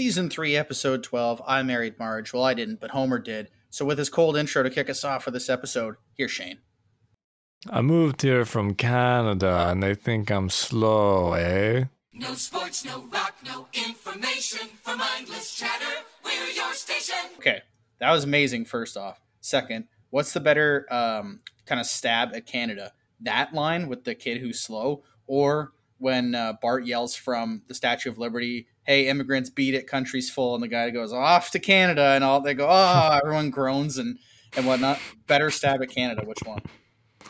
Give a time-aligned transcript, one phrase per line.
[0.00, 1.42] Season 3, Episode 12.
[1.46, 2.32] I married Marge.
[2.32, 3.50] Well, I didn't, but Homer did.
[3.68, 6.56] So, with his cold intro to kick us off for this episode, here's Shane.
[7.68, 11.84] I moved here from Canada and they think I'm slow, eh?
[12.14, 16.02] No sports, no rock, no information for mindless chatter.
[16.24, 17.32] We're your station.
[17.36, 17.60] Okay,
[17.98, 19.20] that was amazing, first off.
[19.42, 22.94] Second, what's the better um, kind of stab at Canada?
[23.20, 28.08] That line with the kid who's slow, or when uh, Bart yells from the Statue
[28.08, 29.86] of Liberty, "Hey, immigrants, beat it!
[29.86, 33.50] Country's full!" and the guy goes off to Canada, and all they go, "Oh!" everyone
[33.50, 34.18] groans and
[34.56, 34.98] and whatnot.
[35.28, 36.22] Better stab at Canada.
[36.24, 36.60] Which one?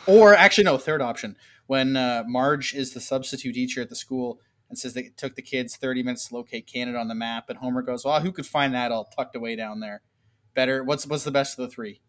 [0.07, 0.79] Or actually, no.
[0.79, 1.35] Third option
[1.67, 5.43] when uh, Marge is the substitute teacher at the school and says they took the
[5.43, 8.47] kids 30 minutes to locate Canada on the map, and Homer goes, "Well, who could
[8.47, 10.01] find that all tucked away down there?"
[10.55, 10.83] Better.
[10.83, 12.01] What's what's the best of the three?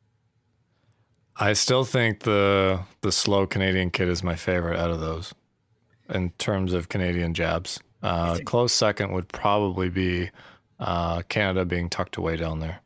[1.37, 5.35] I still think the the slow Canadian kid is my favorite out of those
[6.09, 7.79] in terms of Canadian jabs.
[8.03, 10.31] Uh, close second would probably be
[10.79, 12.81] uh, Canada being tucked away down there.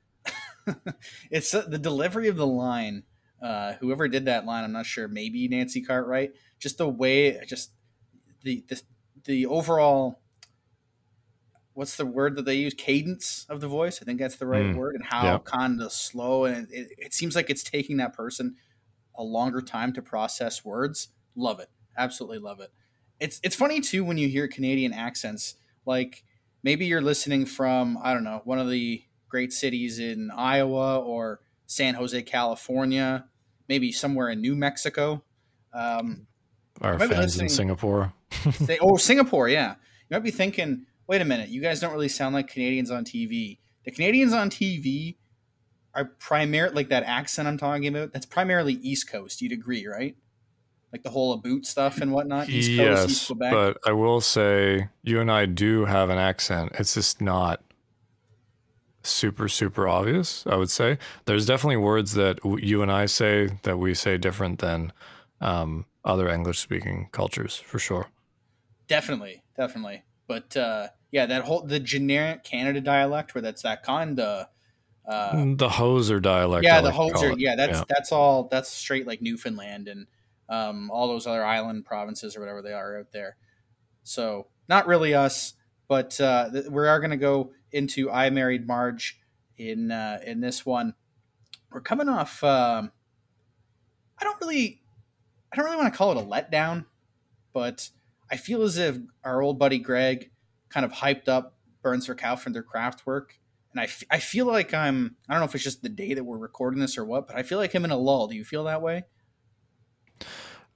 [1.31, 3.05] it's uh, the delivery of the line.
[3.41, 5.09] Uh, whoever did that line, I'm not sure.
[5.09, 6.33] Maybe Nancy Cartwright.
[6.59, 7.73] Just the way, just
[8.43, 8.83] the the,
[9.25, 10.21] the overall.
[11.75, 12.73] What's the word that they use?
[12.73, 14.01] Cadence of the voice.
[14.01, 14.95] I think that's the right Mm, word.
[14.95, 15.45] And how yep.
[15.45, 18.57] kind of slow, and it, it seems like it's taking that person
[19.15, 21.09] a longer time to process words.
[21.35, 21.69] Love it.
[21.97, 22.71] Absolutely love it.
[23.21, 25.57] It's it's funny too when you hear Canadian accents.
[25.85, 26.25] Like
[26.63, 31.41] maybe you're listening from I don't know one of the great cities in Iowa or
[31.67, 33.27] San Jose, California,
[33.69, 35.23] maybe somewhere in New Mexico.
[35.73, 36.27] Um,
[36.81, 38.13] Our fans in Singapore.
[38.61, 39.75] they, oh, Singapore, yeah.
[40.09, 43.05] You might be thinking, wait a minute, you guys don't really sound like Canadians on
[43.05, 43.59] TV.
[43.85, 45.17] The Canadians on TV
[45.95, 48.13] are primarily like that accent I'm talking about.
[48.13, 49.41] That's primarily East Coast.
[49.41, 50.17] You'd agree, right?
[50.93, 52.49] Like the whole boot stuff and whatnot.
[52.49, 53.53] East Coast, East yes, Quebec.
[53.53, 56.73] but I will say you and I do have an accent.
[56.79, 57.61] It's just not
[59.03, 60.45] super super obvious.
[60.47, 64.17] I would say there's definitely words that w- you and I say that we say
[64.19, 64.93] different than
[65.41, 68.09] um, other English speaking cultures for sure.
[68.89, 70.05] Definitely, definitely.
[70.27, 74.47] But uh, yeah, that whole the generic Canada dialect where that's that kind of.
[75.07, 76.65] Uh, the hoser dialect.
[76.65, 77.35] yeah, I the like hoser.
[77.39, 77.85] Yeah, that's Yeah.
[77.89, 78.49] that's all.
[78.49, 80.07] That's straight like Newfoundland and
[80.49, 83.37] um, all those other island provinces or whatever they are out there.
[84.03, 85.55] So not really us,
[85.89, 89.21] but uh, th- we are going to go into I married Marge
[89.59, 90.95] in uh, in this one.
[91.71, 92.43] We're coming off.
[92.45, 92.93] Um,
[94.19, 94.83] I don't really,
[95.53, 96.87] I don't really want to call it a letdown,
[97.53, 97.91] but
[98.31, 100.31] I feel as if our old buddy Greg
[100.69, 103.27] kind of hyped up Burns Verkaufen der Kraftwerk
[103.77, 106.15] and I, f- I feel like I'm I don't know if it's just the day
[106.15, 108.27] that we're recording this or what, but I feel like I'm in a lull.
[108.27, 109.05] Do you feel that way?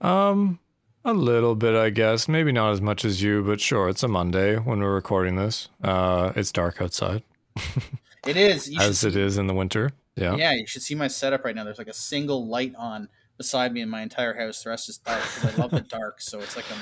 [0.01, 0.59] Um,
[1.05, 2.29] a little bit, I guess.
[2.29, 3.89] Maybe not as much as you, but sure.
[3.89, 5.69] It's a Monday when we're recording this.
[5.83, 7.23] Uh, it's dark outside,
[8.27, 8.71] It is.
[8.79, 9.93] As it is in the winter.
[10.17, 10.37] Yeah.
[10.37, 11.65] Yeah, you should see my setup right now.
[11.65, 14.63] There's like a single light on beside me in my entire house.
[14.63, 16.21] The rest is dark because I love the dark.
[16.21, 16.79] So it's like I'm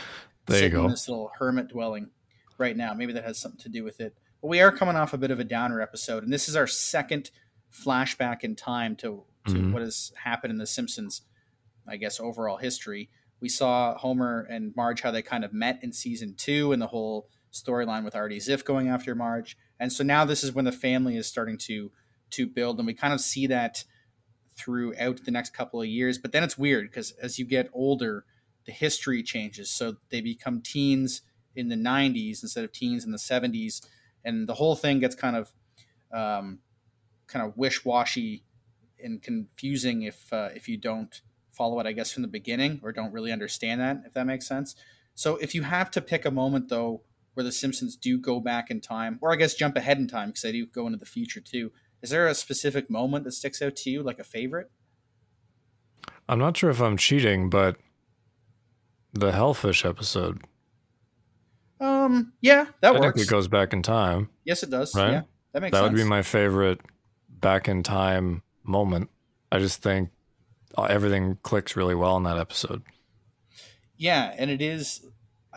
[0.47, 2.11] There sitting in this little hermit dwelling
[2.59, 2.93] right now.
[2.95, 4.17] Maybe that has something to do with it.
[4.43, 6.67] But we are coming off a bit of a downer episode, and this is our
[6.67, 7.31] second
[7.73, 9.73] flashback in time to, to Mhm.
[9.73, 11.23] what has happened in The Simpsons,
[11.89, 13.11] I guess, overall history.
[13.41, 16.89] We saw Homer and Marge how they kind of met in season two and the
[16.89, 19.57] whole storyline with Artie Ziff going after Marge.
[19.79, 21.91] And so now this is when the family is starting to
[22.31, 23.85] to build, and we kind of see that
[24.55, 26.19] throughout the next couple of years.
[26.19, 28.25] But then it's weird because as you get older,
[28.67, 29.71] the history changes.
[29.71, 31.23] So they become teens
[31.57, 33.87] in the 90s instead of teens in the 70s,
[34.25, 35.53] and the whole thing gets kind of
[36.13, 36.59] um,
[37.27, 38.45] kind of wish washy
[39.03, 41.23] and confusing if uh, if you don't
[41.59, 44.47] follow it, I guess, from the beginning or don't really understand that, if that makes
[44.47, 44.77] sense.
[45.15, 47.03] So if you have to pick a moment though
[47.35, 50.29] where the Simpsons do go back in time, or I guess jump ahead in time
[50.29, 51.71] because they do go into the future too.
[52.03, 54.71] Is there a specific moment that sticks out to you, like a favorite?
[56.29, 57.77] I'm not sure if I'm cheating, but
[59.13, 60.43] the Hellfish episode.
[61.81, 63.19] Um, yeah, that I works.
[63.19, 64.29] think it goes back in time.
[64.45, 64.95] yes, it does.
[64.95, 65.13] Right?
[65.13, 65.93] Yeah, that makes That sense.
[65.93, 66.81] would be my favorite
[67.29, 69.11] back in time moment.
[69.53, 70.11] I just think
[70.77, 72.83] everything clicks really well in that episode.
[73.97, 75.05] Yeah, and it is.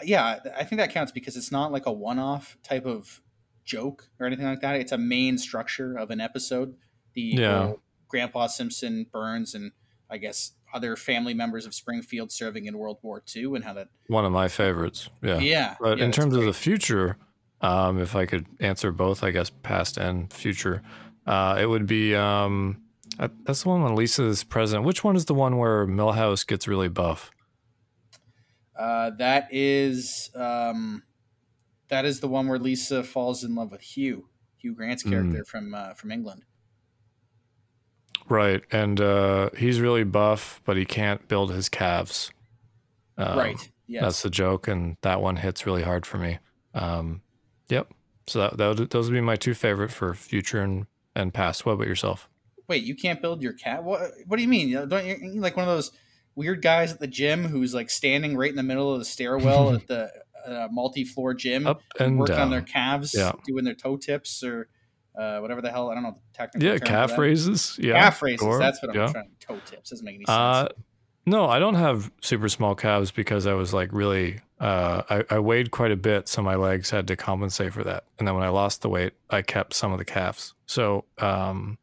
[0.03, 3.21] Yeah, I think that counts because it's not like a one-off type of
[3.65, 4.75] joke or anything like that.
[4.77, 6.75] It's a main structure of an episode.
[7.13, 7.73] The Yeah.
[8.07, 9.71] Grandpa Simpson, Burns, and
[10.09, 13.89] I guess other family members of Springfield serving in World War II, and how that.
[14.07, 15.09] One of my favorites.
[15.21, 15.39] Yeah.
[15.39, 17.17] Yeah, But yeah, in terms of the future,
[17.61, 20.81] um, if I could answer both, I guess past and future,
[21.27, 22.80] uh, it would be um,
[23.19, 24.85] uh, that's the one when Lisa is president.
[24.85, 27.31] Which one is the one where Millhouse gets really buff?
[28.77, 31.03] Uh, that is um,
[31.89, 34.27] that is the one where Lisa falls in love with Hugh.
[34.57, 35.11] Hugh Grant's Mm.
[35.11, 36.43] character from uh, from England.
[38.29, 42.31] Right, and uh, he's really buff, but he can't build his calves.
[43.17, 43.71] Um, right.
[43.87, 44.03] Yes.
[44.03, 46.39] That's the joke, and that one hits really hard for me.
[46.73, 47.21] Um,
[47.67, 47.91] yep.
[48.27, 51.65] So that, that would, those would be my two favorite for future and, and past.
[51.65, 52.29] What about yourself?
[52.71, 53.83] Wait, you can't build your cat?
[53.83, 54.00] What?
[54.27, 54.69] What do you mean?
[54.69, 55.91] You know, Don't you like one of those
[56.35, 59.73] weird guys at the gym who's like standing right in the middle of the stairwell
[59.75, 60.09] at the
[60.45, 62.44] uh, multi-floor gym, Up and working down.
[62.45, 63.33] on their calves, Yeah.
[63.45, 64.69] doing their toe tips or
[65.19, 65.89] uh, whatever the hell.
[65.89, 66.69] I don't know the technical.
[66.69, 67.77] yeah, calf raises.
[67.77, 68.57] Yeah, calf raises.
[68.57, 69.12] That's what I'm yeah.
[69.12, 69.31] trying.
[69.41, 70.29] Toe tips doesn't make any sense.
[70.29, 70.69] Uh,
[71.25, 75.39] no, I don't have super small calves because I was like really, uh, I, I
[75.39, 78.06] weighed quite a bit, so my legs had to compensate for that.
[78.17, 80.56] And then when I lost the weight, I kept some of the calves.
[80.65, 81.77] So um,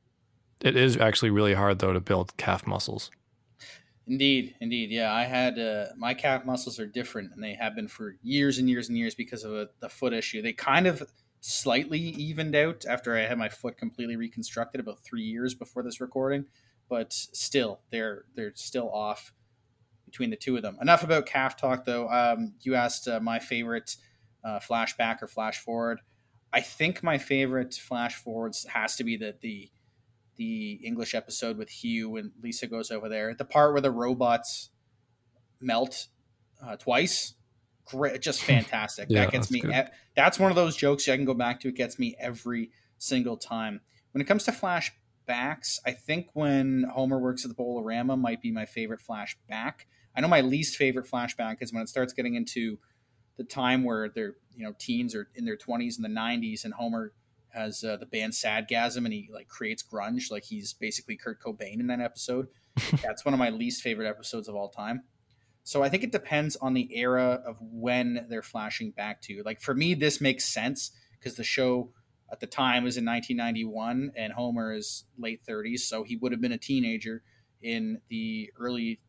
[0.60, 3.10] it is actually really hard though to build calf muscles.
[4.06, 4.90] Indeed, indeed.
[4.90, 8.58] Yeah, I had uh, my calf muscles are different, and they have been for years
[8.58, 10.40] and years and years because of a, the foot issue.
[10.40, 11.02] They kind of
[11.40, 16.00] slightly evened out after I had my foot completely reconstructed about three years before this
[16.00, 16.46] recording,
[16.88, 19.34] but still, they're they're still off
[20.06, 20.78] between the two of them.
[20.81, 22.08] Enough about calf talk, though.
[22.08, 23.96] Um, you asked uh, my favorite
[24.43, 26.00] uh, flashback or flash forward.
[26.50, 29.70] I think my favorite flash forwards has to be the the
[30.38, 33.35] the English episode with Hugh and Lisa goes over there.
[33.35, 34.70] The part where the robots
[35.61, 36.06] melt
[36.64, 37.35] uh, twice,
[37.85, 39.08] great, just fantastic.
[39.11, 39.61] Yeah, that gets that's me.
[39.61, 39.90] good.
[40.17, 41.69] That's one of those jokes I can go back to.
[41.69, 43.81] It gets me every single time.
[44.12, 48.50] When it comes to flashbacks, I think when Homer works at the Bowlarama might be
[48.50, 49.87] my favorite flashback.
[50.17, 52.79] I know my least favorite flashback is when it starts getting into
[53.37, 56.75] the time where they're you know teens are in their 20s and the 90s and
[56.75, 57.12] Homer
[57.58, 61.81] has uh, the band Sadgasm and he like creates grunge like he's basically Kurt Cobain
[61.81, 62.49] in that episode.
[63.02, 65.02] That's one of my least favorite episodes of all time.
[65.64, 69.43] So I think it depends on the era of when they're flashing back to.
[69.44, 71.93] Like for me, this makes sense because the show
[72.32, 76.40] at the time was in 1991 and Homer is late 30s, so he would have
[76.40, 77.22] been a teenager
[77.60, 79.00] in the early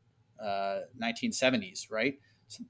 [0.43, 2.15] uh, 1970s, right?
[2.47, 2.63] So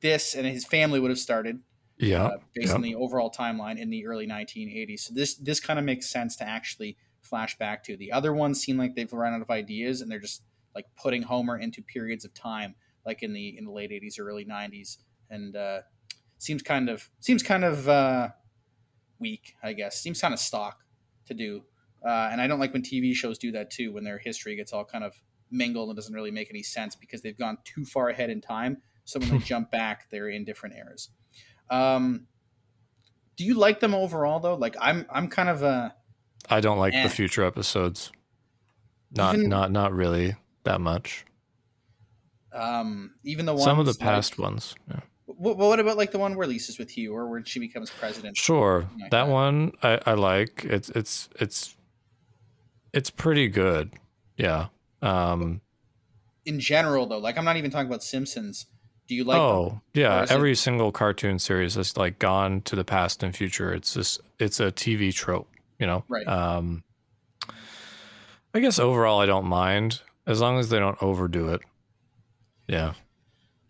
[0.00, 1.60] this and his family would have started
[1.98, 2.24] Yeah.
[2.24, 2.74] uh, based yeah.
[2.74, 5.00] on the overall timeline in the early 1980s.
[5.00, 7.96] So this this kind of makes sense to actually flash back to.
[7.96, 10.42] The other ones seem like they've run out of ideas and they're just
[10.74, 14.28] like putting Homer into periods of time, like in the in the late 80s or
[14.28, 14.98] early 90s,
[15.30, 15.80] and uh,
[16.38, 18.28] seems kind of seems kind of uh,
[19.18, 20.00] weak, I guess.
[20.00, 20.80] Seems kind of stock
[21.26, 21.62] to do,
[22.06, 24.72] uh, and I don't like when TV shows do that too, when their history gets
[24.72, 25.14] all kind of
[25.50, 28.78] mingled and doesn't really make any sense because they've gone too far ahead in time.
[29.04, 31.10] So when they jump back, they're in different eras.
[31.70, 32.26] Um,
[33.36, 34.54] do you like them overall though?
[34.54, 35.94] Like I'm, I'm kind of a
[36.48, 37.02] I don't like Eh.
[37.02, 38.12] the future episodes.
[39.12, 41.24] Not Even- not not really that much.
[42.52, 44.74] um, even the ones Some of the like- past ones.
[44.88, 45.00] Yeah.
[45.26, 48.36] What, what about like the one where Lisa's with you, or when she becomes president?
[48.36, 49.28] Sure, like that that.
[49.28, 50.64] one I, I like.
[50.64, 51.76] It's it's it's
[52.92, 53.92] it's pretty good.
[54.36, 54.68] Yeah.
[55.02, 55.60] Um.
[56.46, 58.66] In general, though, like I'm not even talking about Simpsons.
[59.08, 59.38] Do you like?
[59.38, 60.22] oh Or yeah.
[60.22, 63.72] is it- Every single cartoon series has like gone to the past and future.
[63.72, 65.48] It's just it's a TV trope.
[65.78, 66.04] You know.
[66.08, 66.26] Right.
[66.26, 66.82] Um.
[68.54, 71.60] I guess overall I don't mind as long as they don't overdo it.
[72.66, 72.94] Yeah.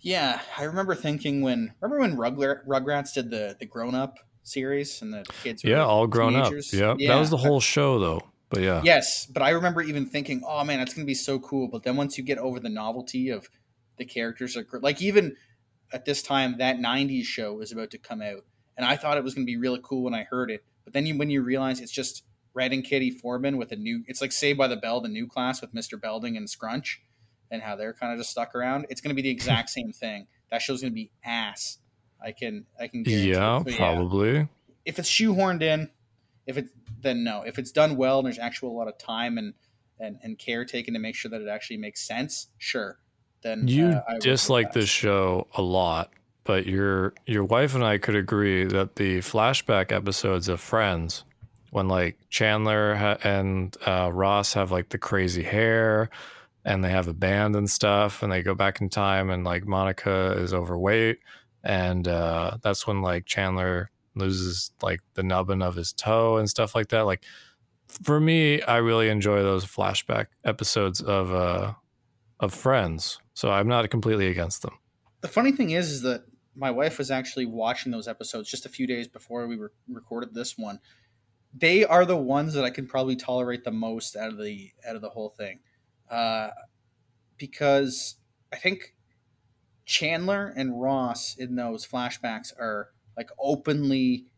[0.01, 5.03] Yeah, I remember thinking when remember when Rugler, Rugrats did the the grown up series
[5.03, 5.85] and the kids were Yeah.
[5.85, 6.73] All grown teenagers?
[6.81, 6.99] up.
[7.01, 7.15] Yeah.
[7.15, 8.23] That was the whole show though.
[8.49, 8.81] But yeah.
[8.85, 11.97] Yes, but I remember even thinking, "Oh man, that's gonna be so cool." But then
[11.97, 13.49] once you get over the novelty of
[13.99, 15.37] the characters, are like even
[15.93, 18.45] at this time, that '90s show was about to come out,
[18.77, 20.65] and I thought it was gonna be really cool when I heard it.
[20.85, 22.25] But then you, when you realize it's just
[22.55, 25.27] Red and Kitty Foreman with a new, it's like Saved by the Bell, the new
[25.27, 26.01] class with Mr.
[26.01, 27.03] Belding and Scrunch,
[27.51, 28.87] and how they're kind of just stuck around.
[28.91, 30.27] It's gonna be the exact same thing.
[30.51, 31.79] That show's gonna be ass.
[32.23, 33.05] I can, I can.
[33.07, 33.63] Yeah.
[33.67, 33.77] it.
[33.77, 34.49] Probably.
[34.85, 35.91] if it's shoehorned in,
[36.47, 37.43] if it's then no.
[37.43, 39.55] If it's done well and there's actual a lot of time and
[39.99, 42.99] and, and care taken to make sure that it actually makes sense, sure.
[43.47, 46.11] Then You uh, dislike this show a lot,
[46.43, 51.23] but your your wife and I could agree that the flashback episodes of Friends,
[51.71, 56.11] when like Chandler ha- and uh, Ross have like the crazy hair,
[56.65, 59.65] and they have a band and stuff, and they go back in time, and like
[59.65, 61.21] Monica is overweight,
[61.63, 66.75] and uh, that's when like Chandler loses like the nubbin of his toe and stuff
[66.75, 67.03] like that.
[67.03, 67.23] Like
[67.87, 71.75] for me, I really enjoy those flashback episodes of uh
[72.41, 74.73] of Friends, so I'm not completely against them.
[75.21, 76.25] The funny thing is, is that
[76.55, 80.33] my wife was actually watching those episodes just a few days before we re- recorded
[80.33, 80.81] this one.
[81.53, 84.97] They are the ones that I can probably tolerate the most out of the out
[84.97, 85.61] of the whole thing,
[86.11, 86.49] uh,
[87.37, 88.17] because
[88.51, 88.95] I think
[89.85, 92.89] Chandler and Ross in those flashbacks are
[93.19, 94.29] like openly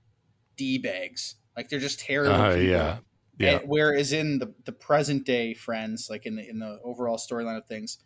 [0.56, 1.36] d bags.
[1.56, 2.34] Like they're just terrible.
[2.34, 2.98] Uh, yeah.
[3.38, 3.58] Yeah.
[3.58, 7.56] And whereas in the, the present day friends, like in the in the overall storyline
[7.56, 7.98] of things,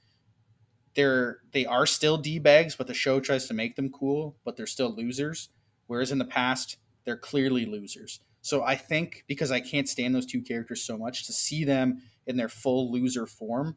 [0.95, 4.57] they're they are still d bags, but the show tries to make them cool, but
[4.57, 5.49] they're still losers.
[5.87, 8.21] Whereas in the past, they're clearly losers.
[8.41, 12.03] So I think because I can't stand those two characters so much, to see them
[12.27, 13.77] in their full loser form,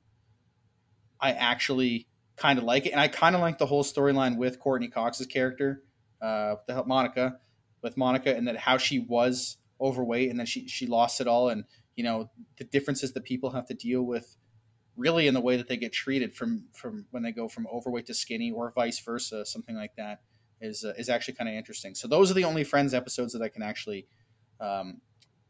[1.20, 4.60] I actually kind of like it, and I kind of like the whole storyline with
[4.60, 5.84] Courteney Cox's character,
[6.22, 7.38] uh, the Monica,
[7.82, 11.50] with Monica, and that how she was overweight and then she she lost it all,
[11.50, 14.36] and you know the differences that people have to deal with,
[14.98, 18.06] really in the way that they get treated from from when they go from overweight
[18.08, 20.22] to skinny or vice versa, something like that
[20.62, 21.96] is uh, is actually kind of interesting.
[21.96, 24.08] So those are the only Friends episodes that I can actually
[24.60, 25.02] um,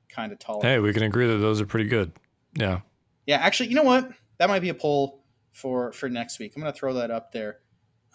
[0.09, 0.65] kind of tolerate.
[0.65, 2.11] Hey, we can agree that those are pretty good.
[2.53, 2.81] Yeah.
[3.25, 4.11] Yeah, actually, you know what?
[4.37, 6.53] That might be a poll for for next week.
[6.55, 7.59] I'm going to throw that up there.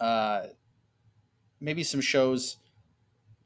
[0.01, 0.45] Uh,
[1.61, 2.57] maybe some shows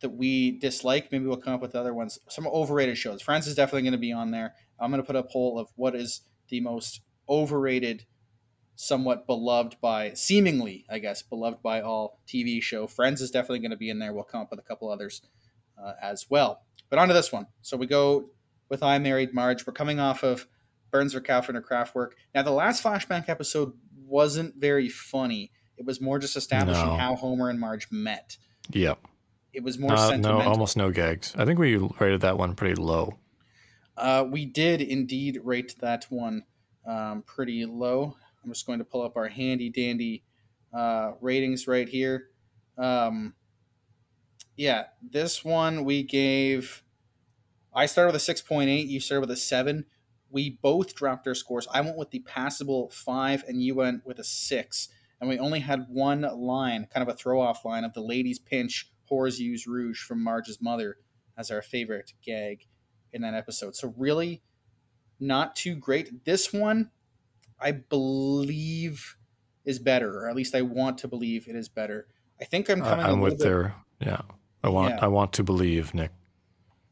[0.00, 1.10] that we dislike.
[1.10, 2.18] Maybe we'll come up with other ones.
[2.28, 3.22] Some overrated shows.
[3.22, 4.54] Friends is definitely going to be on there.
[4.78, 8.04] I'm going to put a poll of what is the most overrated,
[8.76, 12.86] somewhat beloved by, seemingly, I guess, beloved by all TV show.
[12.86, 14.12] Friends is definitely going to be in there.
[14.12, 15.22] We'll come up with a couple others
[15.82, 16.62] uh, as well.
[16.90, 17.46] But on to this one.
[17.62, 18.30] So we go
[18.68, 19.66] with I Married Marge.
[19.66, 20.46] We're coming off of
[20.90, 22.10] Burns Verkaufen der Kraftwerk.
[22.34, 23.72] Now, the last flashback episode
[24.06, 25.50] wasn't very funny.
[25.76, 26.96] It was more just establishing No.
[26.96, 28.36] how Homer and Marge met.
[28.70, 28.98] Yep.
[29.52, 31.34] It was more Uh, no, almost no gags.
[31.36, 33.18] I think we rated that one pretty low.
[33.96, 36.44] Uh, we did indeed rate that one
[36.86, 38.16] um, pretty low.
[38.42, 40.22] I'm just going to pull up our handy dandy
[40.72, 42.28] uh, ratings right here.
[42.76, 43.34] Um,
[44.56, 46.82] yeah, this one we gave.
[47.74, 48.86] I started with a 6.8.
[48.86, 49.86] You started with a 7.
[50.30, 51.66] We both dropped our scores.
[51.72, 54.88] I went with the passable 5, and you went with a 6.
[55.20, 58.38] And we only had one line, kind of a throw off line of the ladies
[58.38, 60.98] pinch, whores use rouge from Marge's mother
[61.36, 62.66] as our favorite gag
[63.12, 63.76] in that episode.
[63.76, 64.42] So really
[65.26, 66.24] not too great.
[66.24, 66.90] This one
[67.60, 69.16] I believe
[69.64, 72.06] is better, or at least I want to believe it is better.
[72.40, 74.20] I think I'm coming a I'm with bit, their yeah.
[74.62, 75.04] I want Yeah.
[75.04, 76.10] I want to believe, Nick.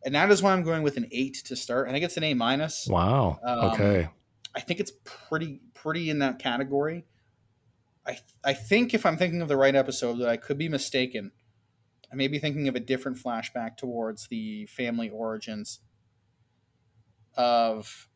[0.04, 1.88] and that is why I'm going with an eight to start.
[1.88, 2.86] I think it's an A minus.
[2.88, 3.38] Wow.
[3.44, 4.08] Um, okay.
[4.54, 7.04] I think it's pretty pretty in that category.
[8.06, 11.32] I I think if I'm thinking of the right episode, that I could be mistaken.
[12.10, 15.80] I may be thinking of a different flashback towards the family origins
[17.36, 18.08] of.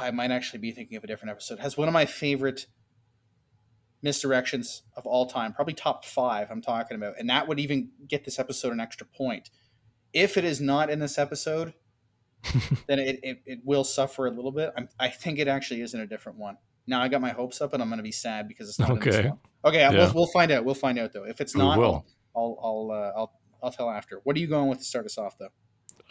[0.00, 1.58] I might actually be thinking of a different episode.
[1.60, 2.66] Has one of my favorite
[4.04, 6.48] misdirections of all time, probably top five.
[6.50, 9.50] I'm talking about, and that would even get this episode an extra point.
[10.12, 11.74] If it is not in this episode,
[12.86, 14.72] then it, it, it will suffer a little bit.
[14.76, 16.56] I'm, I think it actually is in a different one.
[16.86, 18.90] Now I got my hopes up, and I'm going to be sad because it's not
[18.90, 19.28] in this Okay.
[19.28, 19.38] one.
[19.64, 19.90] Okay, Yeah.
[19.90, 20.64] we'll, we'll find out.
[20.64, 21.24] We'll find out though.
[21.24, 22.06] If it's not, will.
[22.34, 23.32] I'll I'll uh, I'll
[23.62, 24.20] I'll tell after.
[24.24, 25.48] What are you going with to start us off though?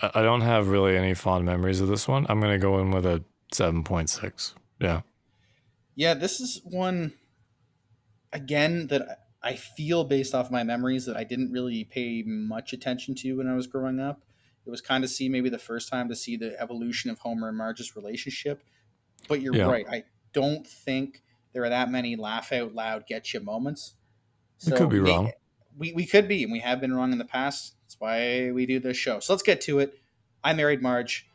[0.01, 2.25] I I don't have really any fond memories of this one.
[2.29, 4.53] I'm gonna go in with a seven point six.
[4.79, 5.01] Yeah.
[5.95, 7.13] Yeah, this is one
[8.31, 13.15] again that I feel based off my memories that I didn't really pay much attention
[13.15, 14.23] to when I was growing up.
[14.65, 17.47] It was kind of see maybe the first time to see the evolution of Homer
[17.47, 18.63] and Marge's relationship.
[19.27, 19.65] But you're Yeah.
[19.65, 19.85] right.
[19.89, 21.23] I don't think
[21.53, 23.95] there are that many laugh out loud get you moments.
[24.61, 25.31] You could be wrong.
[25.77, 27.75] We, we could be, and we have been wrong in the past.
[27.83, 29.19] That's why we do this show.
[29.19, 29.93] So let's get to it.
[30.43, 31.29] I married Marge.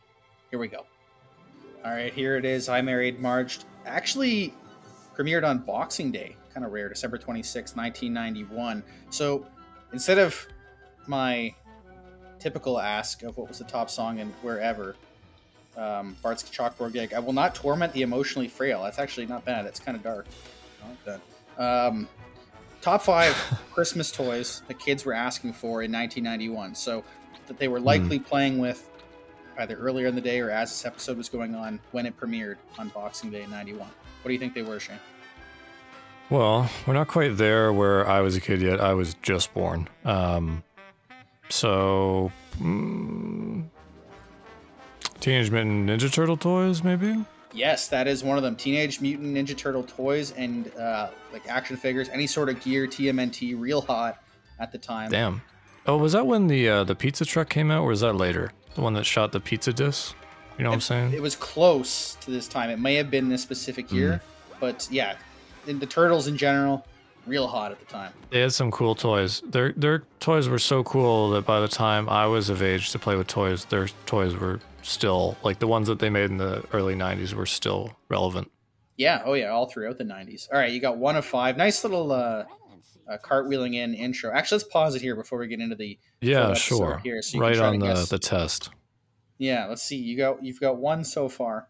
[0.50, 0.84] Here we go.
[1.84, 2.68] All right, here it is.
[2.68, 3.60] I married Marge.
[3.86, 4.54] Actually,
[5.16, 6.36] premiered on Boxing Day.
[6.54, 8.84] Kind of rare, December 26, 1991.
[9.10, 9.46] So
[9.92, 10.46] instead of
[11.08, 11.52] my
[12.38, 14.94] typical ask of what was the top song and wherever,
[15.76, 18.84] um, Bart's chalkboard gig, I will not torment the emotionally frail.
[18.84, 19.64] That's actually not bad.
[19.66, 20.26] It's kind of dark.
[20.84, 21.20] I like
[21.56, 21.88] that.
[21.88, 22.08] Um,
[22.80, 23.34] top five
[23.72, 26.76] Christmas toys the kids were asking for in 1991.
[26.76, 27.02] So
[27.46, 28.88] that they were likely playing with
[29.58, 32.56] either earlier in the day or as this episode was going on when it premiered
[32.78, 33.80] on Boxing Day 91.
[33.86, 34.98] What do you think they were, Shane?
[36.30, 38.80] Well, we're not quite there where I was a kid yet.
[38.80, 39.88] I was just born.
[40.04, 40.62] Um,
[41.50, 43.64] so, mm,
[45.20, 47.24] Teenage Mutant Ninja Turtle toys, maybe.
[47.52, 48.56] Yes, that is one of them.
[48.56, 53.60] Teenage Mutant Ninja Turtle toys and uh, like action figures, any sort of gear, TMNT,
[53.60, 54.22] real hot
[54.58, 55.10] at the time.
[55.10, 55.42] Damn.
[55.84, 58.52] Oh, was that when the uh, the pizza truck came out, or was that later?
[58.74, 60.14] The one that shot the pizza disc.
[60.58, 61.12] You know what I'm saying?
[61.14, 62.70] It was close to this time.
[62.70, 64.20] It may have been this specific year,
[64.54, 64.60] Mm.
[64.60, 65.16] but yeah,
[65.66, 66.84] in the turtles in general,
[67.26, 68.12] real hot at the time.
[68.30, 69.42] They had some cool toys.
[69.46, 72.98] Their their toys were so cool that by the time I was of age to
[72.98, 76.64] play with toys, their toys were still like the ones that they made in the
[76.72, 78.50] early '90s were still relevant.
[78.96, 80.48] Yeah, oh yeah, all throughout the 90s.
[80.52, 81.56] All right, you got one of five.
[81.56, 82.44] Nice little uh,
[83.12, 84.32] uh, cartwheeling in intro.
[84.32, 87.00] Actually, let's pause it here before we get into the Yeah, sure.
[87.04, 88.08] here, so right on the guess.
[88.08, 88.70] the test.
[89.38, 89.96] Yeah, let's see.
[89.96, 91.68] You got you've got one so far.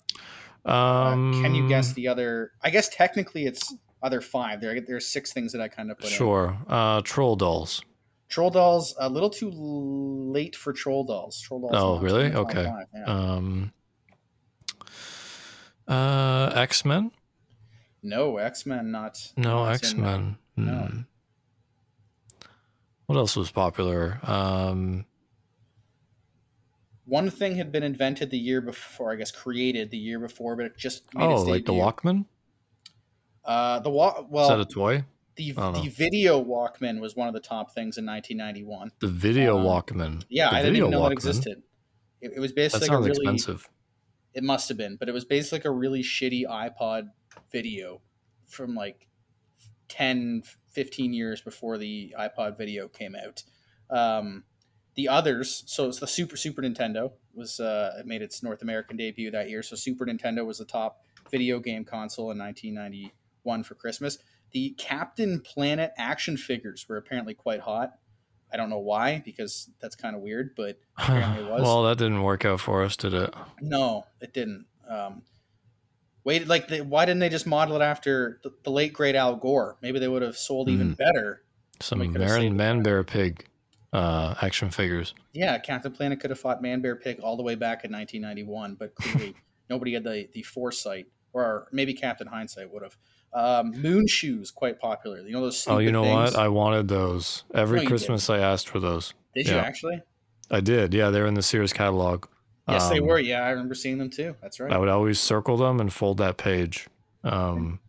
[0.65, 2.53] Uh, Um, can you guess the other?
[2.63, 4.61] I guess technically it's other five.
[4.61, 6.13] There there's six things that I kind of put in.
[6.13, 6.57] Sure.
[6.69, 7.83] Uh, troll dolls.
[8.29, 11.41] Troll dolls a little too late for troll dolls.
[11.41, 11.73] Troll dolls.
[11.77, 12.33] Oh, really?
[12.33, 12.67] Okay.
[12.95, 13.05] yeah.
[13.05, 13.73] Um,
[15.89, 17.11] uh, X Men.
[18.03, 19.33] no, X Men not.
[19.37, 20.37] No, X Men.
[20.57, 21.05] No.
[23.13, 24.19] What else was popular?
[24.23, 25.05] Um,
[27.05, 30.65] One thing had been invented the year before, I guess created the year before, but
[30.65, 31.75] it just made oh, its like the.
[31.75, 32.25] Walkman.
[33.45, 34.29] Uh, the walk.
[34.33, 35.05] Is that a toy?
[35.37, 35.73] the know.
[35.73, 38.93] the video Walkman was one of the top things in 1991.
[39.01, 40.25] The video uh, Walkman.
[40.31, 41.13] Yeah, The I didn't even know that Walkman?
[41.13, 41.63] existed.
[42.23, 43.35] It, it was That basically sounds like a really.
[43.35, 43.69] expensive.
[44.33, 47.09] It must have been, but it was basically like a really shitty iPod
[47.51, 48.01] video
[48.47, 49.07] from like
[49.89, 53.43] 10, 15 years before the iPod video came out.
[53.91, 54.45] Um,
[54.95, 58.97] the others, so it's the Super Super Nintendo was uh, it made its North American
[58.97, 59.63] debut that year.
[59.63, 61.01] So Super Nintendo was the top
[61.31, 64.19] video game console in 1991 for Christmas.
[64.53, 67.93] The Captain Planet action figures were apparently quite hot.
[68.53, 71.63] I don't know why, because that's kind of weird, but Apparently it was.
[71.63, 73.33] well, that didn't work out for us, did it?
[73.63, 74.67] no, it didn't.
[74.87, 75.23] Um,
[76.25, 79.37] wait, like, the, why didn't they just model it after the, the late great Al
[79.37, 79.77] Gore?
[79.83, 80.95] Maybe they would have sold even Hmm.
[80.95, 81.43] better.
[81.81, 82.57] Some Marin.
[82.57, 83.47] Man Bear Pig
[83.93, 85.15] uh, action figures.
[85.33, 88.77] Yeah, Captain Planet could have fought Man Bear Pig all the way back in 1991,
[88.77, 89.35] but clearly
[89.71, 92.97] nobody had the, the foresight, or maybe Captain Hindsight would have.
[93.35, 95.21] Um, moon shoes, quite popular.
[95.21, 95.67] You know those.
[95.67, 96.33] Oh, you know things?
[96.35, 96.37] what?
[96.37, 97.45] I wanted those.
[97.55, 99.15] Every No, Christmas I asked for those.
[99.35, 100.03] Did you actually?
[100.51, 100.93] I did.
[100.93, 102.27] Yeah, they're in the Sears catalog.
[102.73, 103.19] Yes, they Um, were.
[103.19, 104.35] Yeah, I remember seeing them too.
[104.43, 104.73] That's right.
[104.73, 106.89] I would always circle them and fold that page.
[107.25, 107.81] Um,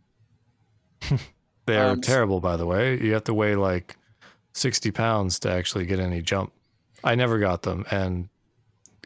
[1.66, 3.00] they are Um, terrible, by the way.
[3.00, 3.96] You have to weigh like
[4.52, 6.52] 60 pounds to actually get any jump.
[7.02, 8.28] I never got them, and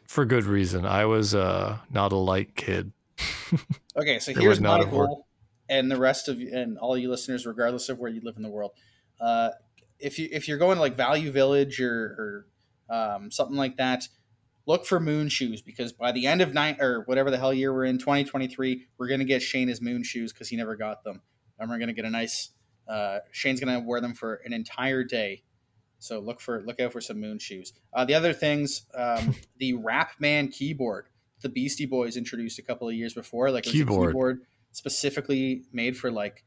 [0.06, 0.86] for good reason.
[0.86, 2.92] I was uh, not a light kid.
[3.96, 5.26] Okay, so here's my goal,
[5.68, 8.42] and the rest of you, and all you listeners, regardless of where you live in
[8.44, 8.70] the world,
[9.20, 9.50] uh,
[9.98, 12.46] if you if you're going to like Value Village or,
[12.90, 14.06] or um, something like that,
[14.68, 17.72] look for moon shoes because by the end of nine or whatever the hell year
[17.72, 21.22] we're in, 2023, we're gonna get Shane his moon shoes because he never got them,
[21.58, 22.50] and we're gonna get a nice.
[22.86, 25.42] Uh, Shane's gonna wear them for an entire day.
[25.98, 27.72] So look for look out for some moon shoes.
[27.92, 31.06] Uh, the other things, um, the Rap Man keyboard,
[31.40, 34.10] the Beastie Boys introduced a couple of years before, like Keyboard.
[34.10, 36.44] keyboard specifically made for like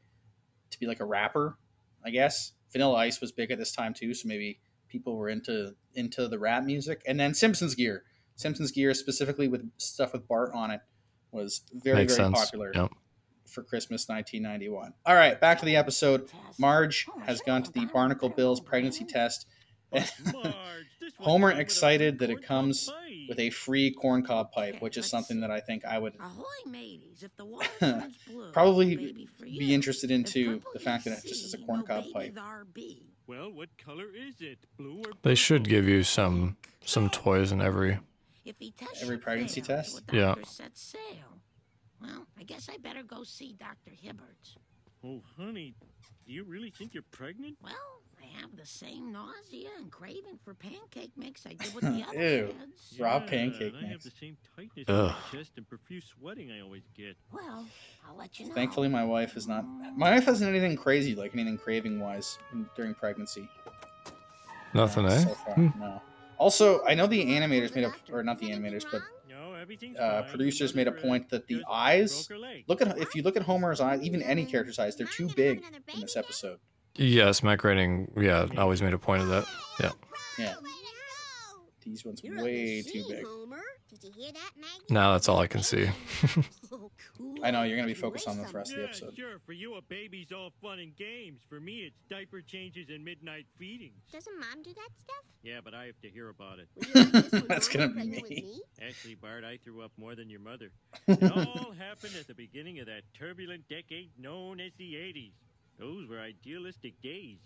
[0.70, 1.58] to be like a rapper,
[2.04, 2.52] I guess.
[2.70, 6.38] Vanilla Ice was big at this time too, so maybe people were into into the
[6.38, 7.02] rap music.
[7.06, 8.04] And then Simpsons gear,
[8.42, 10.80] Simpsons gear specifically with stuff with Bart on it
[11.30, 12.38] was very Makes very sense.
[12.44, 12.90] popular Yep.
[13.46, 14.92] for Christmas 1991.
[15.06, 16.28] All right, back to the episode.
[16.58, 19.46] Marge has gone to the Barnacle Bills pregnancy test.
[21.18, 22.90] Homer excited that it comes
[23.28, 26.98] with a free corncob pipe, which is something that I think I would Ahoy, mateys!
[27.22, 31.22] If the water turns blue, Probably be interested If into purple the fact that it
[31.28, 32.14] just is a see, corncob pipe.
[32.14, 33.02] baby there be.
[33.28, 34.58] Well, what color is it?
[34.76, 37.98] Blue or They should give you some some toys in every.
[38.44, 40.06] If he tests Every pregnancy fail, test?
[40.06, 40.22] the Yeah.
[40.26, 41.40] doctor Set sail.
[42.00, 43.92] Well, I guess I better go see Dr.
[44.04, 44.56] Hibberts.
[45.04, 45.74] Oh, honey,
[46.26, 47.56] do you really think you're pregnant?
[47.62, 47.72] Well,
[48.20, 52.14] I have the same nausea and craving for pancake mix I did with the other
[52.20, 52.46] Ew.
[52.58, 52.96] kids.
[52.98, 54.04] Raw Yeah, pancake and I have mix.
[54.04, 57.16] the same tightness in my chest and profuse sweating I always get.
[57.32, 57.66] Well,
[58.08, 58.54] I'll let you know.
[58.54, 59.64] Thankfully, my wife is not.
[59.96, 62.38] My wife hasn't anything crazy like anything craving wise
[62.76, 63.48] during pregnancy.
[64.74, 65.18] Nothing, uh, eh?
[65.18, 66.02] So far, no.
[66.42, 69.02] Also, I know the animators made up, or not the animators, but
[69.96, 72.26] uh, producers made a point that the eyes.
[72.26, 72.64] broke her leg.
[72.66, 75.62] Look at if you look at Homer's eyes, even any character's eyes, they're too big
[75.94, 76.58] in this episode.
[76.96, 78.10] Yes, Mac Rating.
[78.16, 79.46] Yeah, always made a point of that.
[79.80, 79.92] Yeah.
[80.36, 80.54] Yeah,
[81.84, 83.24] these ones way too big.
[83.90, 84.84] Did you hear that, Maggie?
[84.88, 85.88] Now that's all I can see.
[86.74, 87.34] Oh, cool.
[87.44, 89.14] I know you're gonna be focused on them for the rest of the Yeah, episode.
[89.14, 89.38] sure.
[89.44, 91.42] For you, a baby's all fun and games.
[91.50, 94.00] For me, it's diaper changes and midnight feedings.
[94.10, 95.22] Doesn't mom do that stuff?
[95.42, 96.68] Yeah, but I have to hear about it.
[96.74, 98.62] Were you like this when That's gonna be me.
[98.80, 100.70] Actually, Bart, I threw up more than your mother.
[101.08, 105.32] It all happened at the beginning of that turbulent decade known as the 80s.
[105.78, 107.40] Those were idealistic days.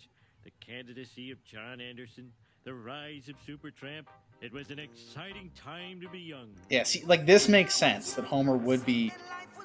[0.44, 2.30] The candidacy of John Anderson,
[2.62, 4.04] the rise of Supertramp.
[4.40, 6.48] It was an exciting time to be young.
[6.70, 9.12] Yeah, see, like this makes sense that Homer would be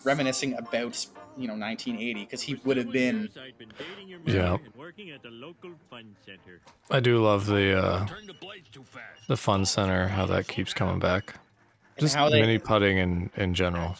[0.04, 1.06] reminiscing about
[1.38, 3.22] you know 1980 because he would have been.
[3.22, 4.58] years, I'd been dating your mother Yeah.
[4.80, 6.62] working at the local fun center.
[6.90, 8.08] I do love the uh,
[9.28, 10.08] the fun center.
[10.08, 11.36] How that keeps coming back.
[12.00, 13.96] Just how they- mini putting in in general.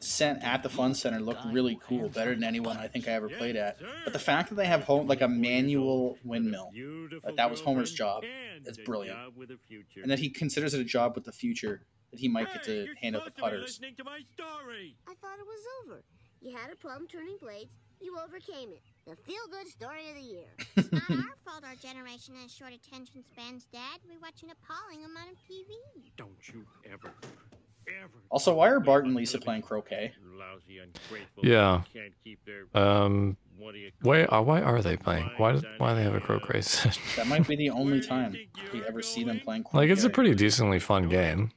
[0.01, 3.29] Sent at the Fun Center looked really cool, better than anyone I think I ever
[3.29, 3.79] played at.
[4.05, 7.61] But the fact that they have home like a manual windmill, Beautiful that that was
[7.61, 8.25] Homer's job.
[8.25, 9.17] and It's brilliant.
[9.19, 10.01] job with a future.
[10.03, 12.87] and that he considers it a job with the future that he might get to
[13.03, 13.63] hand out the supposed to be putters.
[13.63, 14.97] listening to my story.
[15.09, 16.03] I thought it was over.
[16.41, 17.71] You had a problem turning blades.
[18.01, 18.83] You overcame it.
[19.07, 20.49] The feel-good story of the year.
[20.77, 24.01] it's not our fault our generation has short attention spans, Dad.
[24.09, 25.73] We watch an appalling amount of TV.
[26.17, 27.46] Don't you ever, ever.
[28.31, 30.13] Also, why are Bart and Lisa playing croquet?
[31.43, 31.83] Yeah.
[31.93, 32.65] Can't keep their.
[32.75, 35.31] Um, What do you call why uh, why are they playing?
[35.37, 36.99] Why do- why do they have a croquet set?
[37.17, 38.37] That might be the only time
[38.73, 39.79] we ever see them playing croquet.
[39.79, 41.53] like it's a pretty decently fun game.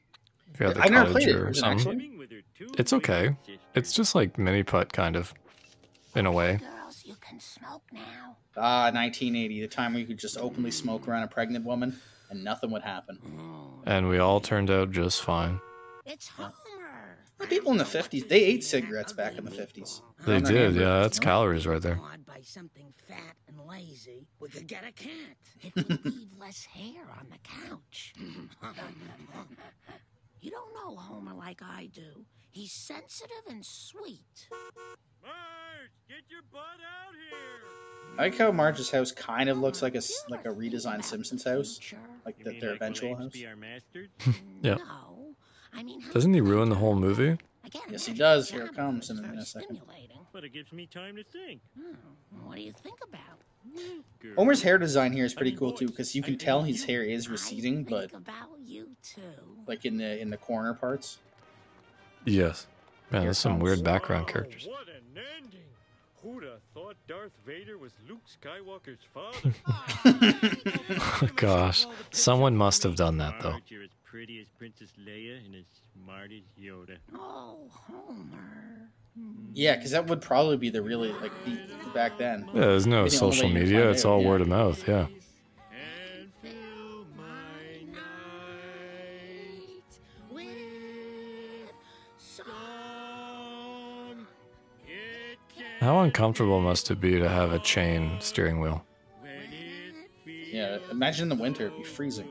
[0.53, 1.39] If you have the I've never cottage played it.
[1.39, 1.77] or Is it something.
[1.79, 1.95] actually?
[1.95, 3.35] Living with her two It's okay.
[3.75, 5.33] It's just like mini putt kind of,
[6.15, 6.57] in a way.
[6.57, 8.37] Girls, you can smoke now.
[8.57, 12.71] Ah, 1980, the time we could just openly smoke around a pregnant woman and nothing
[12.71, 13.19] would happen.
[13.85, 15.59] And we all turned out just fine.
[16.05, 17.17] It's Homer.
[17.37, 20.01] The people in the 50s, they ate cigarettes back in the 50s.
[20.25, 20.99] They did, yeah.
[21.01, 21.99] That's calories right there.
[22.25, 25.37] By something fat and lazy, we could get a cat.
[25.61, 27.37] It would leave less hair on the
[27.69, 28.13] couch.
[30.41, 32.25] you don't know Homer like I do.
[32.51, 34.47] He's sensitive and sweet.
[35.21, 38.17] Marge, get your butt out here.
[38.17, 41.43] I like how Marge's house kind of looks like a s- like a redesigned Simpsons
[41.43, 41.79] house,
[42.25, 43.31] like You the, their eventual house.
[43.33, 44.09] Be our masters?
[44.61, 44.77] Yeah.
[45.73, 45.79] No.
[45.79, 47.37] I mean, Doesn't he ruin the whole movie?
[47.63, 48.49] I can't Yes, he does.
[48.49, 49.75] Here it comes was in a- in a very second.
[49.77, 50.17] Stimulating.
[50.31, 51.61] but it gives me time to think.
[51.79, 53.19] Hmm, What do you think about?
[54.19, 54.33] Girl.
[54.35, 56.63] Homer's hair design here is pretty I mean, cool too, because you can think tell
[56.63, 59.21] his you- hair is receding, but about you too.
[59.67, 61.19] like in the in the corner parts.
[62.25, 62.67] Yes.
[63.11, 64.65] Man, there's some weird background Wow, characters.
[64.67, 65.61] What an ending!
[66.23, 69.53] Who'd have thought Darth Vader was Luke Skywalker's father?
[71.35, 73.57] Gosh, someone must have done that though.
[74.09, 76.97] Marge, pretty as Princess Leia and as smart as Yoda.
[77.15, 78.89] Oh, Homer.
[79.17, 79.51] Hmm.
[79.53, 81.57] Yeah, because that would probably be the really like the,
[81.93, 82.49] back then.
[82.53, 83.89] Yeah, there's no Be the social media.
[83.89, 84.27] It's all yeah.
[84.27, 84.87] word of mouth.
[84.87, 85.07] Yeah.
[85.71, 87.99] And fill my night
[90.31, 90.45] With
[92.17, 92.45] song.
[94.87, 98.83] It can How uncomfortable must it be to have a chain steering wheel?
[99.21, 102.27] when it feels Yeah, imagine in the winter it'd be freezing.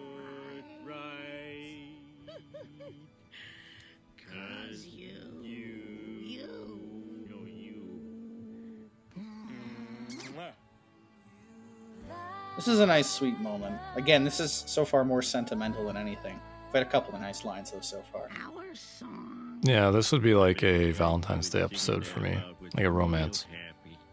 [12.68, 13.76] Is a nice, sweet moment.
[13.96, 16.38] Again, this is so far more sentimental than anything.
[16.66, 18.28] We've had a couple of nice lines though so far.
[18.46, 19.58] Our song.
[19.62, 22.38] Yeah, this would be like a Valentine's Day episode for me,
[22.76, 23.46] like a romance.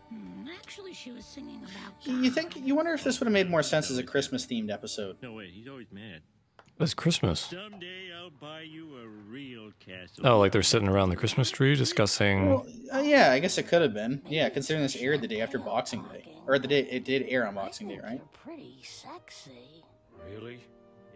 [0.10, 1.94] Hmm, Actually, she was singing about.
[2.24, 2.56] You think?
[2.56, 5.18] You wonder if this would have made more sense as a Christmas-themed episode.
[5.22, 6.22] No way, he's always mad.
[6.80, 7.40] It's Christmas.
[7.42, 10.28] Someday I'll buy you a real castle.
[10.28, 12.50] Oh, like they're sitting around the Christmas tree discussing.
[12.50, 12.66] Well,
[13.06, 14.22] yeah, I guess it could have been.
[14.28, 17.48] Yeah, considering this aired the day after Boxing Day, or the day it did air
[17.48, 18.22] on Boxing Day, right?
[18.34, 19.84] Pretty sexy.
[20.30, 20.60] Really?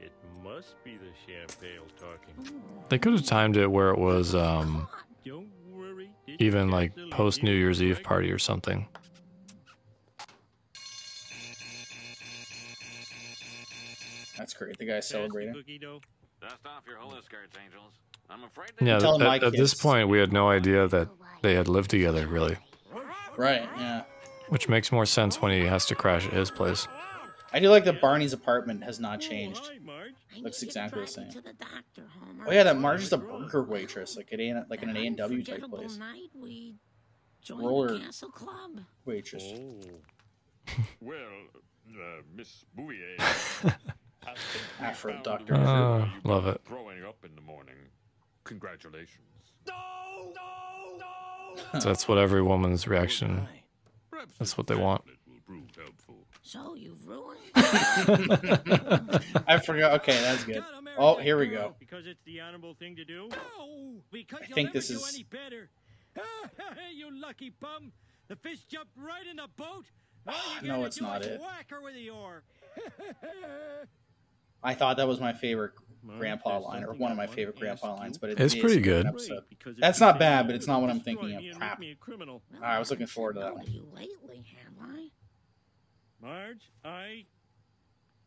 [0.02, 0.12] It
[0.43, 2.62] must be the champagne talking.
[2.89, 4.88] They could have timed it where it was um,
[5.25, 6.10] Don't worry.
[6.28, 8.88] this even like post New Year's Eve party or something.
[14.38, 14.78] That's great.
[14.78, 15.54] The guy's celebrating.
[15.54, 17.91] Dust off your hula skirts, angels.
[18.30, 21.10] I'm afraid Yeah, Tell th- my at, at this point, we had no idea that
[21.42, 22.58] they had lived together, really.
[23.38, 23.68] Right.
[23.78, 24.04] Yeah.
[24.50, 26.88] Which makes more sense when he has to crash at his place.
[27.52, 29.62] I do like that Barney's apartment has not changed.
[29.65, 30.13] Hi, Marge.
[30.36, 31.30] I Looks need you to exactly the same.
[31.32, 32.46] To the doctor, Homer.
[32.48, 35.08] Oh yeah, that Marge is a burger waitress, like at a like in an A
[35.08, 35.98] and W type unforgettable place.
[35.98, 36.76] Night we
[37.42, 38.82] joined Roller- the Castle Club.
[39.06, 39.44] Waitress.
[39.56, 39.80] Oh.
[41.02, 41.18] Well,
[41.89, 43.15] uh, Miss Bouvier.
[43.20, 45.54] I think Afro doctor.
[45.56, 46.62] a reason Ah, why you love it.
[46.65, 47.76] Growing up in the morning.
[48.43, 49.25] Congratulations.
[49.65, 49.73] So
[51.89, 53.47] that's what every woman's reaction.
[54.38, 55.02] That's what they want.
[55.06, 56.15] tablet will prove helpful.
[56.41, 57.38] So you've ruined.
[59.47, 60.02] I forgot.
[60.02, 60.63] Okay, that's good.
[60.97, 61.75] Oh, here we go.
[61.80, 63.30] Because it's the honorable thing to do.
[63.30, 65.23] No, because I think this is-
[66.93, 67.91] you lucky bum!
[68.28, 69.86] The fish jumped right in the boat.
[70.63, 71.39] No, it's not it.
[71.39, 72.43] Whack her with the oar.
[74.63, 75.72] I thought that was my favorite
[76.17, 78.82] grandpa line, or one of my favorite grandpa lines, but it It's is pretty a
[78.82, 79.06] good.
[79.06, 79.43] episode.
[79.78, 81.58] That's not bad, but it's not what I'm thinking of.
[81.58, 81.80] Crap.
[81.80, 82.41] make me a criminal.
[82.52, 83.65] Well, I was looking forward to that one.
[83.67, 85.10] You lately, have I?
[86.22, 87.26] Marge, I.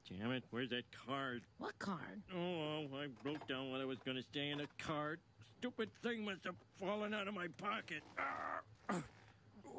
[0.08, 0.44] Damn it!
[0.50, 1.42] Where's that card?
[1.58, 2.22] What card?
[2.34, 5.20] Oh, I wrote down what I was going to say in a card.
[5.58, 8.02] Stupid thing must have fallen out of my pocket.
[8.18, 9.02] Ah.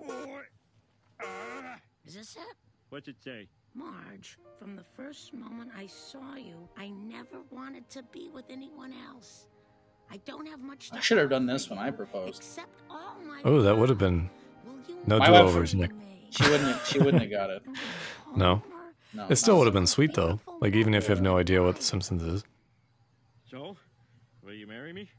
[0.10, 0.40] Oh.
[1.22, 1.76] Ah.
[2.06, 2.56] Is this it?
[2.90, 3.48] What's it say?
[3.76, 8.94] Marge, from the first moment I saw you, I never wanted to be with anyone
[9.10, 9.48] else.
[10.12, 10.90] I don't have much.
[10.94, 12.38] I should have done this when I proposed.
[12.38, 14.30] except all my Oh, that would have been
[15.08, 15.92] no do-overs, Nick.
[16.30, 16.64] She wouldn't.
[16.64, 17.64] Have, she wouldn't have got it.
[18.36, 18.64] No.
[19.14, 19.28] No.
[19.30, 20.40] It still would have been sweet though.
[20.60, 22.44] Like even if you have no idea what The Simpsons is,
[23.52, 23.78] So,
[24.44, 25.10] will you marry me?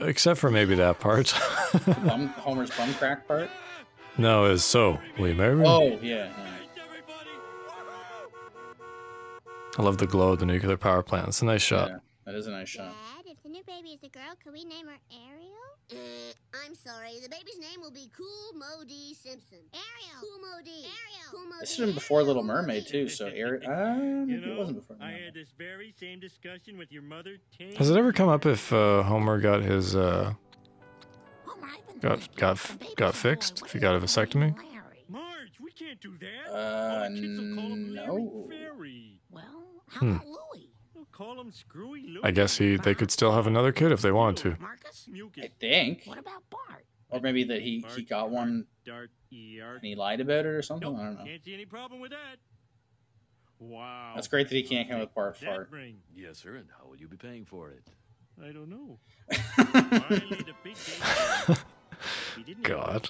[0.00, 1.32] except for maybe that part.
[2.04, 3.48] Bum, Homer's bum crack part.
[4.18, 4.98] no, is so.
[5.18, 5.64] Will you marry me?
[5.66, 6.26] Oh yeah.
[6.26, 6.30] yeah.
[9.76, 11.28] I love the glow of the nuclear power plant.
[11.28, 11.88] It's a nice shot.
[11.90, 12.92] Yeah, that is a nice shot.
[13.16, 15.50] Dad, if the new baby is a girl, could we name her Ariel?
[15.92, 16.32] Uh,
[16.64, 17.18] I'm sorry.
[17.22, 19.14] The baby's name will be Cool Moe Dee.
[19.14, 19.58] Simpson.
[19.72, 20.20] Ariel.
[20.20, 20.70] Cool Moe Dee.
[20.70, 21.30] Ariel.
[21.30, 21.74] Cool Mo This D.
[21.74, 23.08] should have been before Little Mermaid too.
[23.08, 24.96] So Ari- uh, You maybe it wasn't before.
[25.00, 28.28] I Little had this very same discussion with your mother ten Has it ever come
[28.28, 30.32] up if uh, Homer got his uh,
[31.46, 31.66] Homer,
[32.00, 33.62] got got if the baby's got fixed?
[33.66, 34.54] If he got a the name vasectomy?
[35.80, 35.80] Larry?
[35.80, 36.52] Marge, we can't do that.
[36.52, 38.46] Uh, All the kids will call him Larry no.
[38.50, 39.20] Fairy.
[39.30, 40.14] Well, how Hmm.
[40.16, 40.70] about Louie?
[40.94, 42.20] They'll call him Screwy Louie.
[42.24, 44.60] I guess he they could still have another kid if they wanted to.
[44.62, 45.08] Marcus?
[45.38, 46.86] I think, What about Bart?
[47.10, 49.74] or maybe that he he got one Dart ER.
[49.74, 50.90] and he lied about it or something.
[50.92, 51.24] Nope, I don't know.
[51.24, 52.38] Can't see any problem with that.
[53.58, 54.12] Wow.
[54.14, 55.70] That's great that he can't come with Bart That fart.
[55.70, 55.98] bring?
[56.14, 56.56] Yes, sir.
[56.56, 57.84] And how will you be paying for it?
[58.42, 58.98] I don't know.
[59.56, 61.54] Finally, the big day.
[62.36, 63.08] He didn't have God.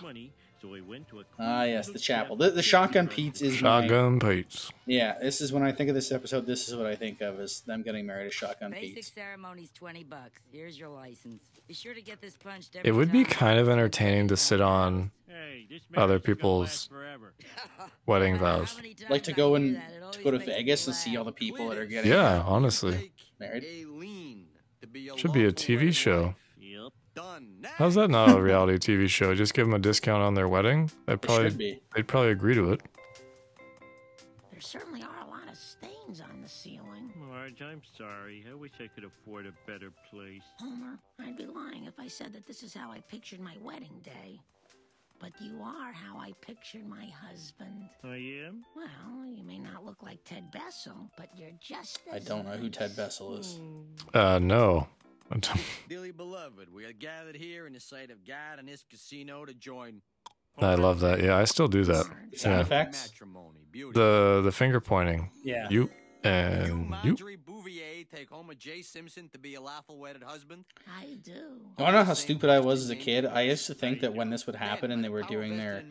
[0.65, 2.37] Much so he went to a Ah, yes, the chapel.
[2.37, 4.71] chapel The, the shotgun Pizza Pete's is my, Shotgun Pete's.
[4.87, 5.17] yeah.
[5.21, 6.47] This is when I think of this episode.
[6.47, 9.13] This is what I think of as them getting married to Shotgun Basic Pete's.
[9.15, 10.41] ceremony's 20 bucks.
[10.53, 11.43] Here's your license.
[11.67, 14.61] Be sure to get this punched every It would be kind of entertaining to sit
[14.61, 16.89] on Hey, Other marriage is gonna people's
[18.07, 18.81] wedding No matter how vows.
[19.11, 19.81] Like to go and
[20.13, 23.13] to go to Vegas and see all the people that are getting Yeah, honestly.
[23.41, 23.65] married.
[23.65, 24.47] Aileen,
[24.83, 26.35] to be a Should be a TV show.
[26.61, 26.93] Yep.
[27.15, 27.67] Done.
[27.77, 29.35] How's that not a reality TV show?
[29.35, 30.91] Just give them a discount on their wedding.
[31.07, 31.81] They'd It probably be.
[31.95, 32.81] they'd probably agree to it.
[34.51, 37.13] There certainly are a lot of stains on the ceiling.
[37.17, 38.45] Marge, I'm sorry.
[38.51, 40.43] I wish I could afford a better place.
[40.59, 44.01] Homer, I'd be lying if I said that this is how I pictured my wedding
[44.03, 44.41] day.
[45.21, 47.89] But you are how I pictured my husband.
[48.03, 48.65] I am?
[48.75, 52.69] Well, you may not look like Ted Bessell, but you're just I don't know who.
[52.69, 53.59] Ted Bessell is.
[54.13, 54.89] Uh, no.
[55.89, 59.55] Dearly beloved, we are gathered here in the sight of God and His casino to
[59.55, 60.03] join
[60.59, 61.23] I love that.
[61.23, 62.07] Yeah, I still do that.
[62.37, 62.61] Sound Yeah.
[62.61, 63.11] effects.
[63.73, 65.31] The the finger pointing.
[65.43, 65.69] Yeah.
[65.69, 65.91] You
[66.25, 66.75] you, and you.
[66.77, 68.83] Marjorie Bouvier, take Homer J.
[68.83, 70.65] Simpson to be a lawful wedded husband.
[70.99, 71.33] I do.
[71.33, 73.27] You want to know how stupid I was as a kid?
[73.27, 75.83] I used to think that when this would happen and they were doing their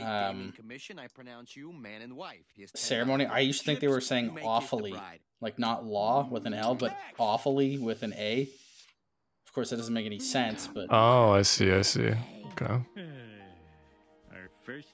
[0.00, 2.46] um, commission, I pronounce you man and wife.
[2.56, 3.26] Here's ceremony.
[3.26, 4.94] I used to think they were saying you may kiss the awfully.
[5.40, 8.48] like not law with an L, but awfully with an A.
[9.48, 11.72] Of course, that doesn't make any sense, but Oh, I see.
[11.72, 12.12] I see.
[12.52, 12.82] Okay.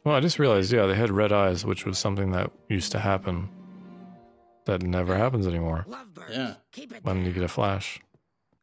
[0.04, 0.72] Well, I just realized.
[0.72, 3.48] Yeah, they had red eyes, which was something that used to happen.
[4.66, 5.84] That never happens anymore
[6.30, 6.54] Yeah.
[6.72, 8.00] Keep it when you get a flash,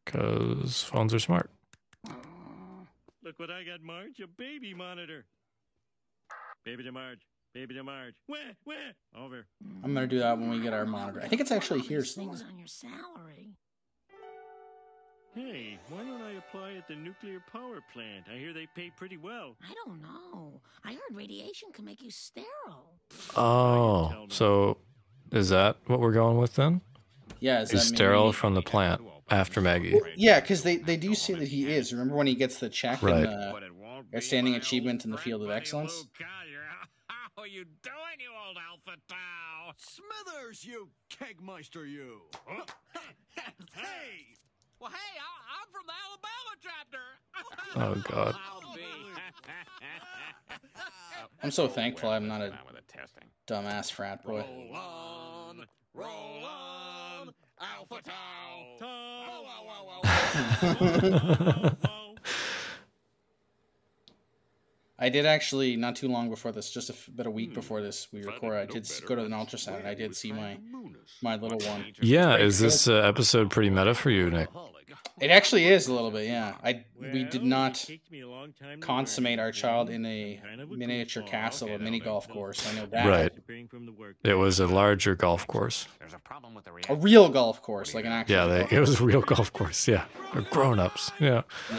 [0.04, 1.50] because phones are smart.
[3.22, 4.18] Look what I got, Marge.
[4.20, 5.26] A baby monitor.
[6.64, 7.20] Baby to Marge.
[7.54, 8.14] Baby to Marge.
[8.26, 8.56] Where?
[8.64, 8.94] Where?
[9.14, 9.46] Over.
[9.84, 11.20] I'm gonna do that when we get our monitor.
[11.22, 13.11] I think it's actually here These things somewhere.
[15.36, 15.62] On your salary.
[15.68, 18.24] Hey, why don't I apply at the nuclear power plant?
[18.32, 19.56] I hear they pay pretty well.
[19.62, 20.60] I don't know.
[20.84, 23.00] I heard radiation can make you sterile.
[23.36, 24.78] Oh, so
[25.30, 26.80] is that what we're going with then?
[27.40, 29.98] Yeah, is He's sterile maybe- from the plant after Maggie.
[30.16, 31.92] Yeah, because they, they do say that he is.
[31.92, 33.24] Remember when he gets the check Right.
[33.24, 36.06] and the outstanding achievement in the field of excellence?
[37.36, 39.72] How you doing, you old alpha tau?
[39.78, 42.20] Smithers, you kegmeister, you.
[43.74, 44.34] hey!
[44.82, 45.22] Well, hey, I,
[45.62, 46.98] I'm from the Alabama chapter.
[47.76, 48.34] Oh God.
[48.50, 48.82] I'll be.
[51.40, 53.28] I'm so thankful I'm not a Down with the testing.
[53.46, 54.40] dumbass frat boy.
[54.40, 58.76] Roll on, roll on, alpha tau.
[58.80, 61.78] Whoa, whoa, whoa, whoa.
[65.02, 67.82] I did actually not too long before this, just a f- about a week before
[67.82, 68.58] this we recorded.
[68.60, 69.78] I did go to an ultrasound.
[69.80, 70.58] and I did see my
[71.22, 71.84] my little one.
[72.00, 74.48] Yeah, is this uh, episode pretty meta for you, Nick?
[75.20, 76.54] It actually is a little bit, yeah.
[76.62, 80.06] I we did not it takes me a long time to consummate our child in
[80.06, 82.66] a Kind of a miniature castle, a mini golf course.
[82.68, 83.08] I know that.
[83.08, 83.34] Right.
[83.34, 84.16] To bring from the work.
[84.24, 85.86] It was a larger golf course.
[85.98, 88.34] There's a problem with the A real golf course, like an actual.
[88.36, 89.86] Yeah, they, it was a real golf course.
[89.88, 91.10] Yeah, They're grown-ups.
[91.18, 91.42] Yeah.
[91.70, 91.76] Yeah.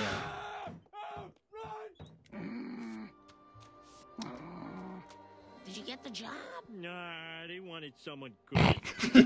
[6.14, 6.30] Job?
[6.72, 8.76] Nah, they wanted someone good.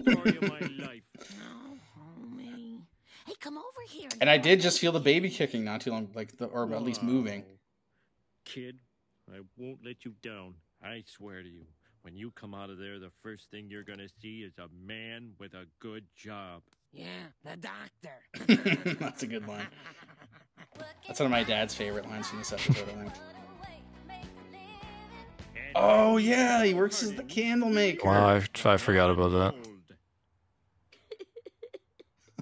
[0.02, 1.04] Story of my life.
[1.40, 2.80] No, homie.
[3.26, 4.10] Hey, come over here.
[4.22, 6.84] And I did just feel the baby kicking not too long, like the, or at
[6.84, 7.44] least moving.
[8.46, 8.78] Kid,
[9.32, 10.54] I won't let you down.
[10.84, 11.66] I swear to you.
[12.04, 15.32] When you come out of there, the first thing you're gonna see is a man
[15.40, 16.62] with a good job.
[16.94, 17.06] Yeah,
[17.44, 18.96] the doctor.
[19.00, 19.68] That's a good line.
[21.08, 23.14] That's one of my dad's favorite lines from this episode, I think.
[25.80, 28.08] Oh yeah, he works as the candle maker.
[28.08, 29.56] Wow, I, I forgot about that.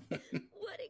[0.54, 0.90] What a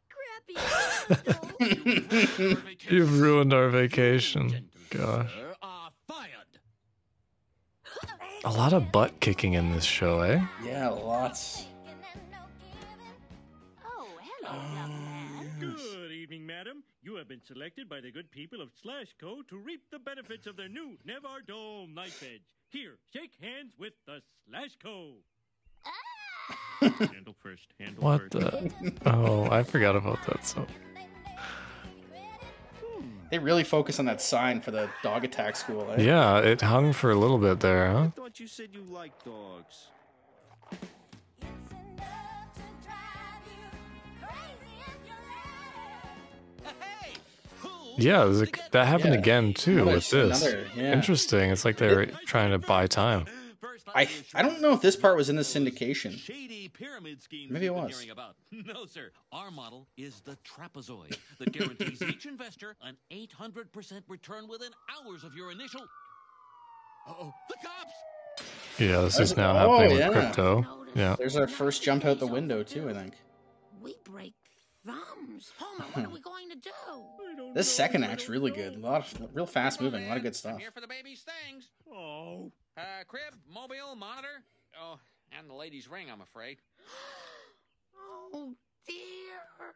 [1.07, 2.57] crappy
[2.89, 4.69] You've ruined our vacation.
[4.89, 5.31] Gosh.
[8.43, 10.45] A lot of butt kicking in this show, eh?
[10.63, 11.65] Yeah, lots.
[17.05, 19.43] You have been selected by the good people of Slash Co.
[19.49, 22.41] to reap the benefits of their new Nevar Dome knife edge.
[22.69, 25.11] Here, shake hands with the Slash Co.
[26.81, 27.67] handle first.
[27.79, 28.31] Handle What first.
[28.31, 28.93] the?
[29.05, 30.47] Oh, I forgot about that.
[30.47, 30.65] So
[33.29, 35.87] They really focus on that sign for the dog attack school.
[35.95, 36.01] Eh?
[36.01, 38.09] yeah, it hung for a little bit there, huh?
[38.15, 39.89] thought you said you liked dogs.
[47.97, 49.19] Yeah, there's a, that happened Yeah.
[49.19, 50.41] again too Another- with this.
[50.45, 50.93] another- yeah.
[50.93, 51.51] Interesting.
[51.51, 53.25] It's like they're trying to buy time.
[53.93, 56.17] I I don't know if this part was in the syndication.
[56.17, 58.05] Shady pyramid schemes Maybe it was.
[58.11, 58.35] about.
[58.51, 59.11] No, sir.
[59.31, 65.33] Our model is the trapezoid that guarantees each investor an 800% return within hours of
[65.35, 65.81] your initial.
[67.07, 68.47] Uh-oh, the cops!
[68.79, 70.09] Yeah, this That's- is oh, now oh, happening yeah.
[70.09, 70.65] with crypto.
[70.95, 71.15] Yeah.
[71.17, 72.89] There's our first jump out the window too.
[72.89, 73.13] I think
[73.81, 74.33] We break
[74.85, 75.51] thumbs.
[75.57, 77.51] Homer, what are we going to do?
[77.53, 78.75] this second act's really good.
[78.75, 80.05] A lot of real fast moving.
[80.05, 80.53] A lot of good stuff.
[80.53, 81.69] I'm here for the baby's things.
[81.91, 82.51] Oh.
[82.77, 84.43] Uh, crib, mobile, monitor.
[84.81, 84.99] Oh,
[85.37, 86.57] and the lady's ring, I'm afraid.
[88.33, 88.53] Oh,
[88.87, 89.73] dear.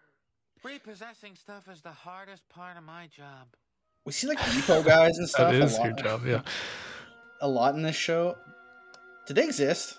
[0.64, 3.48] Repossessing stuff is the hardest part of my job.
[4.06, 5.54] We see like repo guys and stuff.
[5.54, 6.42] That a lot, your job, yeah.
[7.42, 8.36] A lot in this show.
[9.28, 9.98] Did they exist?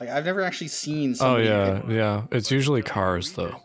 [0.00, 1.12] Like I've never actually seen.
[1.12, 2.22] Oh Somebody yeah, yeah.
[2.32, 3.60] It's usually cars though.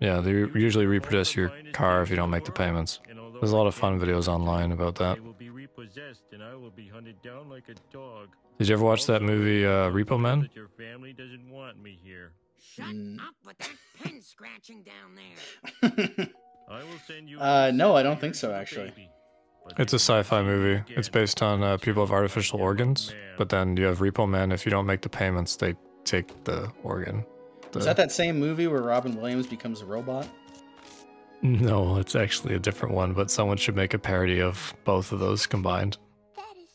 [0.00, 2.98] Yeah, they usually reproduce your car if you don't make the payments.
[3.40, 5.18] There's a lot of fun videos online about that.
[5.18, 8.28] I will be repossessed and I will be hunted down like a dog.
[8.58, 10.48] Did you ever watch that movie uh, Repo Man?
[10.54, 12.32] Your family doesn't want me here.
[12.60, 13.70] Shut up with that
[14.02, 16.28] pen scratching down there.
[16.70, 17.40] I will send you.
[17.40, 18.52] Uh, no, I don't think so.
[18.52, 18.92] Actually,
[19.78, 20.82] It's a sci-fi movie.
[20.96, 24.52] It's based on uh, people with artificial organs, but then you have Repo Man.
[24.52, 27.24] If you don't make the payments, they take the organ.
[27.72, 30.28] The- is that that same movie where Robin Williams becomes a robot?
[31.42, 35.18] No, it's actually a different one, but someone should make a parody of both of
[35.18, 35.96] those combined.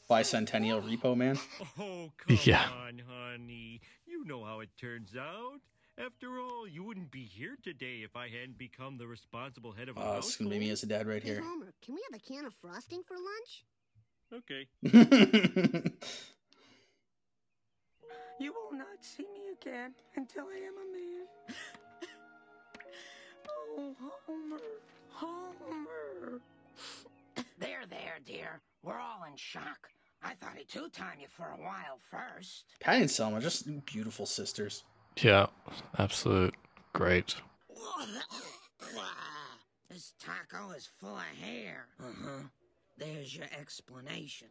[0.09, 1.37] Bicentennial Repo Man.
[1.79, 2.63] Oh, come Yeah.
[2.85, 3.81] on, honey.
[4.05, 5.59] You know how it turns out.
[5.97, 9.97] After all, you wouldn't be here today if I hadn't become the responsible head of
[9.97, 11.41] a Oh, this is gonna be me as a dad right Hey, here.
[11.41, 13.65] Homer, can we have a can of frosting for lunch?
[14.33, 14.67] Okay.
[18.39, 21.25] You will not see me again until I am a man.
[23.77, 23.95] oh,
[24.27, 24.61] Homer,
[25.09, 26.41] Homer.
[27.59, 28.61] There, there, dear.
[28.83, 29.89] We're all in shock.
[30.23, 32.65] I thought he'd two-time you for a while first.
[32.79, 34.83] Patty and Selma, just beautiful sisters.
[35.21, 35.47] Yeah,
[35.97, 36.53] absolute
[36.93, 37.35] great.
[39.89, 41.87] This taco is full of hair.
[41.99, 42.43] Uh-huh.
[42.97, 44.49] There's your explanation.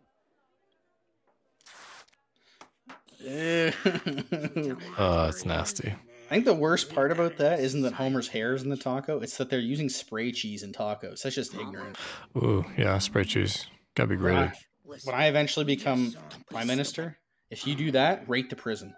[2.88, 3.05] Eh.
[4.98, 5.94] Oh, that's nasty.
[6.28, 9.20] I think the worst part about that isn't that Homer's hair is in the taco;
[9.20, 11.22] it's that they're using spray cheese in tacos.
[11.22, 11.96] That's just ignorant.
[12.36, 13.66] Ooh, yeah, spray cheese.
[13.94, 14.52] Gotta be When grated.
[14.52, 16.14] I, when I eventually become
[16.50, 17.16] prime minister,
[17.50, 18.94] if you do that, rate the prison.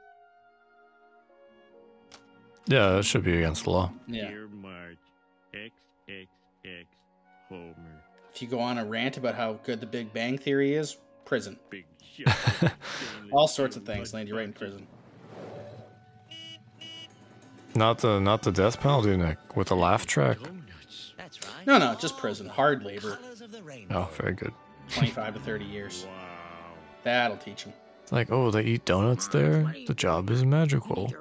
[2.67, 3.93] Yeah, that should be against the law.
[4.07, 4.29] Yeah.
[4.29, 4.99] Dear Marge,
[5.55, 6.85] XXX
[7.49, 8.03] Homer.
[8.35, 10.97] If you go on a rant about how good the Big Bang Theory is,
[11.29, 11.59] prison.
[13.33, 14.87] All sorts of things land you right in prison.
[17.75, 20.39] Not the not the death penalty, Nick, with a laugh track.
[21.67, 22.49] No, no, just prison.
[22.49, 23.17] Hard labor.
[23.17, 24.09] Colors of the rainbow.
[24.11, 24.53] Oh, very good.
[24.89, 26.07] 25 to 30 years.
[27.03, 27.75] That'll teach them.
[28.03, 29.75] It's like, oh, they eat donuts there.
[29.87, 31.13] The job is magical.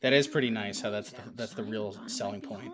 [0.00, 2.72] That is pretty nice how that's the, that's the real selling point.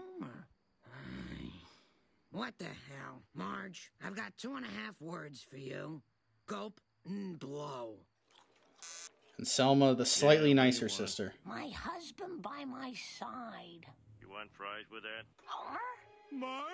[2.33, 3.91] What the hell, Marge?
[4.05, 6.01] I've got two and a half words for you.
[6.51, 7.95] Gulp and blow.
[9.39, 11.33] And Selma, the slightly nicer sister.
[11.45, 13.87] My husband by my side.
[14.21, 15.27] You want fries with that?
[15.47, 15.79] Homer?
[16.33, 16.65] Marge?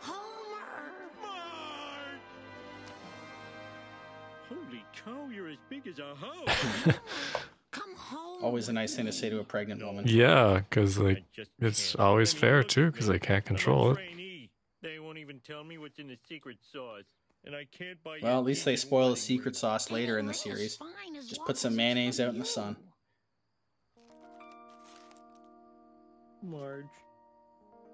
[0.00, 0.92] Homer!
[1.20, 2.22] Marge!
[4.48, 6.96] Holy cow, you're as big as a house.
[7.70, 8.42] Come home.
[8.42, 10.06] Always a nice thing to say to a pregnant woman.
[10.08, 11.22] Yeah, because like
[11.58, 13.98] it's always fair too, because they can't control it.
[14.80, 17.04] They won't even tell me what's in the secret sauce
[17.44, 18.18] and I can't buy.
[18.22, 20.78] Well, at least they spoil the secret sauce later in the series.
[21.28, 22.76] Just put some mayonnaise out in the sun.
[26.42, 26.86] Marge,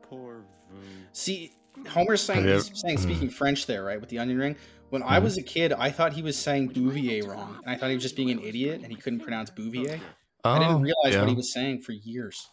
[0.03, 0.37] pour
[0.71, 0.81] vous.
[1.13, 1.53] See,
[1.89, 4.57] Homer's saying he's saying speaking French there, right, with the onion ring.
[4.91, 7.91] When I was a kid, I thought he was saying Bouvier wrong, and I thought
[7.91, 10.01] he was just being an idiot and he couldn't pronounce Bouvier.
[10.45, 11.21] Oh, I didn't realize yeah.
[11.21, 12.49] what he was saying for years.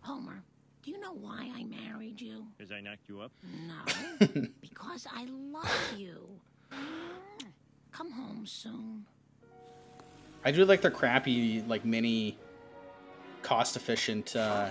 [0.00, 0.42] Homer,
[0.90, 2.46] you know why I married you?
[2.56, 3.32] Because I knocked you up?
[3.66, 4.26] No,
[4.60, 6.28] because I love you.
[7.92, 9.04] Come home soon.
[10.44, 12.38] I do like their crappy, like mini,
[13.42, 14.70] cost-efficient uh,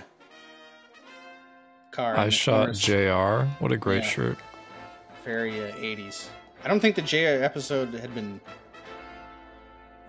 [1.92, 2.16] car.
[2.16, 3.46] I shot Homer's Jr.
[3.62, 4.08] What a great Yeah.
[4.10, 4.38] shirt.
[5.24, 6.28] Very uh, 80s.
[6.64, 7.42] I don't think the Jr.
[7.44, 8.40] episode had been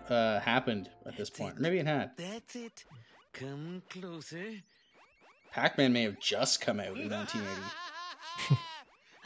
[0.10, 1.60] uh, happened at this point.
[1.60, 2.12] Maybe it had.
[2.18, 2.86] That's it.
[3.34, 4.52] Come closer.
[5.52, 8.58] Pac-Man may have just come out in 1980.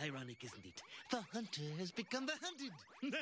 [0.03, 0.82] Ironic, isn't it?
[1.11, 2.71] The hunter has become the hunted.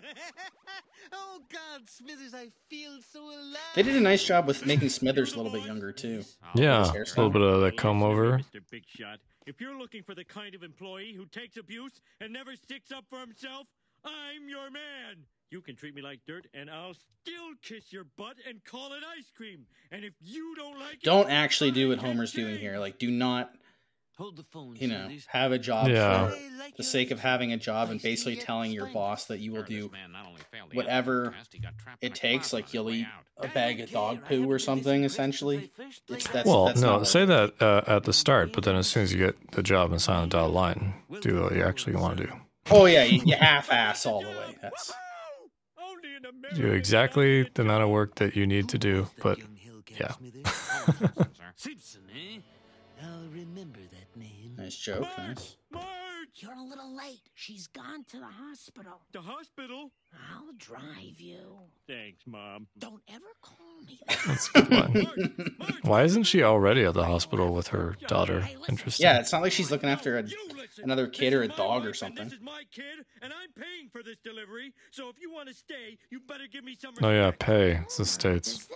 [1.12, 3.58] oh God, Smithers, I feel so alive.
[3.76, 6.24] They did a nice job with making Smithers a little bit younger too.
[6.44, 8.40] Oh, yeah, His a little bit of that comb over.
[8.40, 8.62] Mr.
[8.72, 12.56] Big Shot, if you're looking for the kind of employee who takes abuse and never
[12.56, 13.68] sticks up for himself,
[14.06, 15.26] I'm your man.
[15.54, 19.04] You can treat me like dirt, and I'll still kiss your butt and call it
[19.16, 19.68] ice cream.
[19.92, 22.80] And if you don't like it, Don't actually do what Homer's doing here.
[22.80, 23.52] Like, do not,
[24.18, 25.26] Hold the phone, you know, Smithers.
[25.28, 26.30] have a job Yeah.
[26.30, 26.38] for
[26.76, 29.92] the sake of having a job and basically telling your boss that you will do
[30.72, 31.36] whatever
[32.02, 32.52] it takes.
[32.52, 33.06] Like, you'll eat
[33.38, 35.04] a bag of dog poo or something.
[35.04, 35.70] Essentially,
[36.10, 39.04] it's that's well, that's no, say that uh, at the start, but then as soon
[39.04, 42.18] as you get the job and sign the dotted line, do what you actually want
[42.18, 42.34] to do.
[42.72, 44.58] Oh yeah, you, you half-ass all the way.
[44.60, 44.92] That's
[46.56, 49.40] Do exactly the amount of work that you need to do, but
[50.00, 50.14] yeah.
[51.56, 52.40] Simpson, eh?
[53.04, 54.56] I'll remember that name.
[54.58, 55.08] nice joke.
[55.18, 55.58] Nice.
[56.44, 57.22] You're a little late.
[57.36, 59.00] She's gone to the hospital.
[59.14, 59.92] The hospital?
[60.30, 61.60] I'll drive you.
[61.88, 62.68] Thanks, Mom.
[62.78, 63.98] Don't ever call me.
[64.28, 65.78] That's a good one.
[65.84, 68.46] Why isn't she already at the hospital with her daughter?
[68.68, 69.06] Interesting.
[69.06, 70.26] Yeah, it's not like she's looking after a,
[70.84, 72.26] another kid or a dog or something.
[72.26, 74.74] This is my kid, and I'm paying for this delivery.
[74.92, 77.78] So if you want to stay, you better give me some Oh yeah, pay.
[77.84, 78.68] It's the states.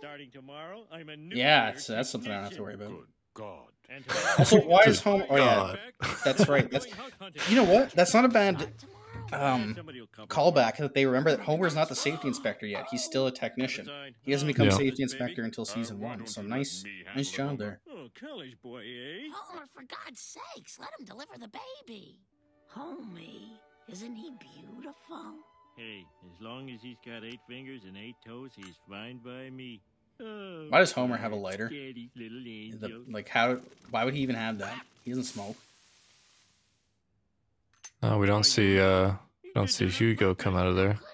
[0.00, 3.06] Starting tomorrow, I'm a new Yeah, leader that's something I don't have to worry about.
[3.38, 3.68] God.
[3.88, 4.04] And
[4.38, 5.24] Also, why is Homer?
[5.30, 5.78] Oh yeah, God.
[6.24, 6.70] that's right.
[6.70, 6.86] That's
[7.48, 7.92] you know what?
[7.92, 8.66] That's not a bad
[9.32, 9.74] um
[10.28, 12.86] callback that they remember that Homer's not the safety inspector yet.
[12.90, 13.88] He's still a technician.
[14.22, 14.76] He doesn't become Yeah.
[14.76, 16.26] safety inspector until season one.
[16.26, 16.84] So nice,
[17.14, 17.80] nice job there.
[17.90, 19.28] Oh, college boy, eh?
[19.32, 21.48] Homer, for God's sakes, let him deliver the
[21.86, 22.18] baby.
[22.74, 23.52] Homie,
[23.88, 25.34] isn't he beautiful?
[25.76, 29.80] Hey, as long as he's got eight fingers and eight toes, he's fine by me.
[30.20, 31.68] Oh, Why does Homer have a lighter?
[31.68, 32.80] Daddy's little angel.
[32.80, 33.58] The, like how?
[33.90, 34.84] Why would he even have that?
[35.04, 35.56] He doesn't smoke.
[38.02, 39.12] No, we don't see uh
[39.42, 40.98] we don't see Hugo come out of there.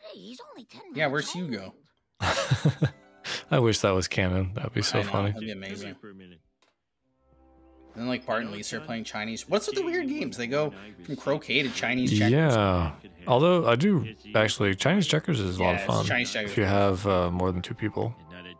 [0.94, 1.74] Yeah, where's Hugo?
[2.20, 4.52] I wish that was canon.
[4.54, 5.32] That'd be so know, funny.
[5.32, 5.96] That'd be amazing.
[7.94, 9.48] And then like Bart and Lisa are playing Chinese.
[9.48, 10.36] What's with the weird games?
[10.36, 10.72] They go
[11.04, 12.32] from croquet to Chinese checkers.
[12.32, 12.92] Yeah.
[13.26, 16.04] Although I do actually Chinese checkers is a lot Yeah, of fun.
[16.06, 16.50] Chinese checkers.
[16.52, 18.14] If you have uh, more than two people.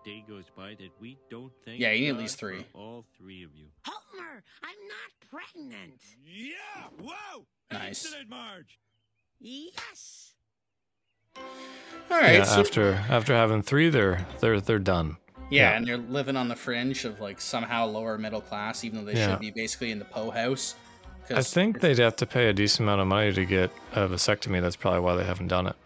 [0.04, 2.64] Not a day goes by that we don't thank Yeah, you need at least three.
[2.74, 3.66] All three of you.
[3.84, 6.00] Homer, I'm not pregnant.
[6.26, 6.54] Yeah!
[7.00, 7.46] Whoa!
[7.72, 8.04] Nice.
[8.04, 8.78] Excellent, Marge.
[9.40, 10.32] Yes.
[11.36, 11.42] All
[12.10, 12.34] right.
[12.34, 15.16] yeah, so- after after having three they're they're they're done.
[15.50, 18.98] Yeah, yeah, and they're living on the fringe of like somehow lower middle class, even
[19.04, 19.30] though they Yeah.
[19.32, 20.74] should be basically in the Poe house.
[21.30, 24.60] I think they'd have to pay a decent amount of money to get a vasectomy.
[24.60, 25.76] That's probably why they haven't done it.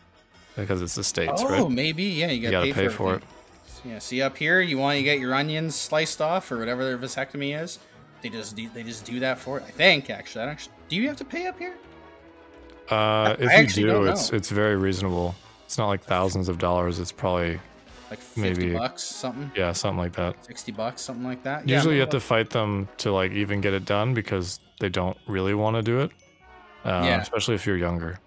[0.56, 1.60] Because it's the states, oh, right?
[1.60, 3.22] Oh, maybe yeah, you You got to gotta pay for it.
[3.84, 6.98] Yeah, see up here, you want to get your onions sliced off or whatever their
[6.98, 7.78] vasectomy is.
[8.22, 9.64] They just do, they just do that for it.
[9.66, 10.42] I think actually.
[10.42, 10.74] I don't actually.
[10.88, 11.76] Do you have to pay up here?
[12.90, 15.34] Uh, if I you do, it's it's very reasonable.
[15.66, 16.98] It's not like thousands of dollars.
[16.98, 17.60] It's probably
[18.10, 19.50] Like maybe bucks, something.
[19.54, 20.42] yeah, something like that.
[20.44, 21.68] Sixty bucks, something like that.
[21.68, 25.18] Usually, you have to fight them to like even get it done because they don't
[25.26, 26.10] really want to do it.
[26.84, 27.20] Uh, Yeah.
[27.20, 28.18] especially if you're younger.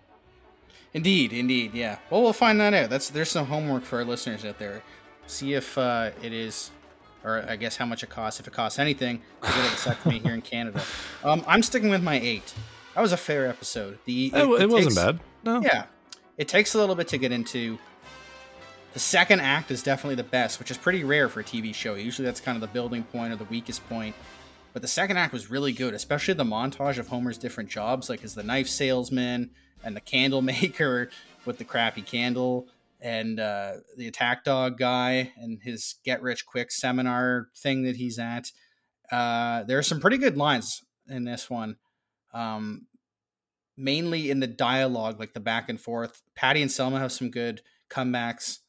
[0.93, 1.97] Indeed, indeed, yeah.
[2.09, 2.89] Well, we'll find that out.
[2.89, 4.83] That's there's some homework for our listeners out there.
[5.31, 6.71] See if uh, it is,
[7.23, 10.21] or I guess how much it costs, if it costs anything, to get a vasectomy
[10.21, 10.81] here in Canada.
[11.23, 12.51] Um, I'm sticking with my eight.
[12.95, 13.99] That was a fair episode.
[14.05, 15.19] The It, it wasn't takes- bad.
[15.43, 15.61] No.
[15.61, 15.85] Yeah,
[16.37, 17.77] it takes a little bit to get into.
[18.93, 21.93] The second act is definitely the best, which is pretty rare for a TV show.
[21.95, 24.15] Usually, that's kind of the building point or the weakest point.
[24.73, 28.23] But the second act was really good, especially the montage of Homer's different jobs, like
[28.23, 29.51] as the knife salesman
[29.83, 31.09] and the candle maker
[31.45, 32.67] with the crappy candle,
[33.01, 38.19] and uh, the attack dog guy and his get rich quick seminar thing that he's
[38.19, 38.45] at.
[39.11, 41.77] Uh, there are some pretty good lines in this one.
[42.33, 42.87] Um,
[43.77, 46.21] mainly in the dialogue, like the back and forth.
[46.35, 48.59] Patty and Selma have some good comebacks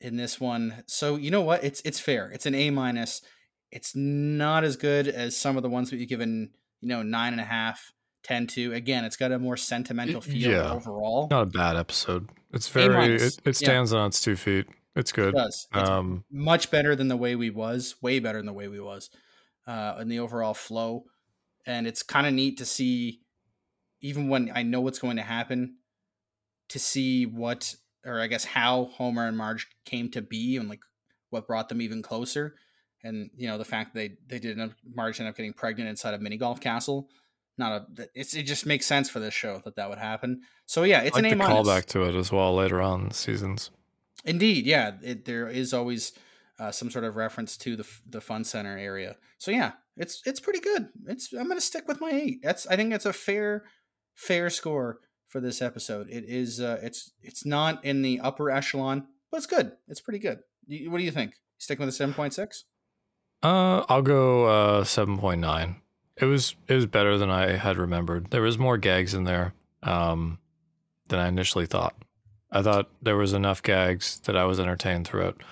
[0.00, 0.82] in this one.
[0.86, 1.64] So you know what?
[1.64, 2.30] It's it's fair.
[2.30, 3.22] It's an A minus.
[3.70, 7.32] It's not as good as some of the ones that you've given, you know, nine
[7.32, 7.92] and a half,
[8.26, 8.72] 10 to.
[8.72, 10.72] Again, it's got a more sentimental feel yeah.
[10.72, 11.28] overall.
[11.30, 12.28] Not a bad episode.
[12.52, 14.66] It's very it, it stands on its two feet.
[14.96, 15.34] It's good.
[15.34, 15.68] It does.
[15.72, 18.80] It's Um, much better than the way we was, way better than the way we
[18.80, 19.10] was,
[19.66, 21.04] uh, in the overall flow.
[21.66, 23.20] And it's kind of neat to see,
[24.00, 25.76] even when I know what's going to happen,
[26.70, 27.74] to see what,
[28.04, 30.80] or I guess how Homer and Marge came to be, and like
[31.30, 32.56] what brought them even closer.
[33.04, 35.52] And you know the fact that they they did end up, Marge ended up getting
[35.52, 37.08] pregnant inside a mini golf castle.
[37.58, 38.08] Not a.
[38.14, 40.42] It's it just makes sense for this show that that would happen.
[40.66, 41.66] So yeah, it's like an A minus.
[41.66, 43.70] callback to it as well later on in the seasons.
[44.24, 46.12] Indeed, yeah, it, there is always
[46.58, 49.16] uh, some sort of reference to the the fun center area.
[49.38, 50.88] So yeah, it's it's pretty good.
[51.06, 52.40] It's I'm gonna stick with my eight.
[52.42, 53.64] That's I think that's a fair
[54.14, 54.98] fair score
[55.28, 56.08] for this episode.
[56.10, 59.72] It is uh, it's it's not in the upper echelon, but it's good.
[59.88, 60.40] It's pretty good.
[60.66, 61.34] You- What do you think?
[61.58, 62.64] Stick with the seven point six?
[63.42, 65.80] Uh, I'll go uh seven point nine.
[66.16, 68.30] It was it was better than I had remembered.
[68.30, 70.38] There was more gags in there um
[71.08, 71.94] than I initially thought.
[72.50, 75.42] I thought there was enough gags that I was entertained throughout.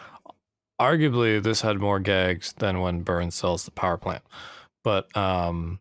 [0.81, 4.23] Arguably, this had more gags than when Burns sells the power plant,
[4.83, 5.81] but um,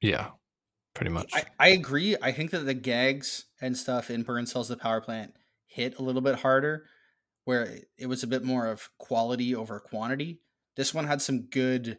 [0.00, 0.28] yeah,
[0.94, 1.30] pretty much.
[1.34, 2.16] I, I agree.
[2.20, 5.32] I think that the gags and stuff in Burn sells the Power Plant
[5.66, 6.86] hit a little bit harder,
[7.44, 10.40] where it was a bit more of quality over quantity.
[10.76, 11.98] This one had some good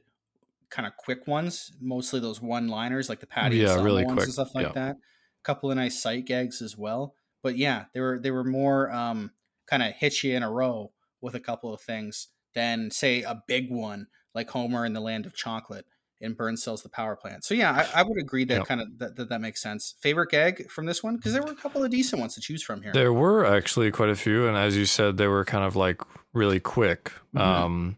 [0.74, 4.26] kind of quick ones, mostly those one liners like the Patty Yeah, really ones quick,
[4.26, 4.74] and stuff like yeah.
[4.74, 4.96] that.
[4.96, 7.16] A couple of nice sight gags as well.
[7.42, 9.32] But yeah, they were they were more um,
[9.68, 13.42] kind of hit you in a row with a couple of things than say a
[13.48, 15.86] big one like Homer in the Land of Chocolate
[16.22, 17.44] and Burn sells the power plant.
[17.44, 18.68] So yeah, I, I would agree that Yep.
[18.68, 19.96] kind of that, that that makes sense.
[20.00, 22.64] Favorite gag from this one because there were a couple of decent ones to choose
[22.64, 22.94] from here.
[22.94, 26.02] There were actually quite a few, and as you said, they were kind of like
[26.34, 27.12] really quick.
[27.36, 27.42] Mhm.
[27.42, 27.98] Um,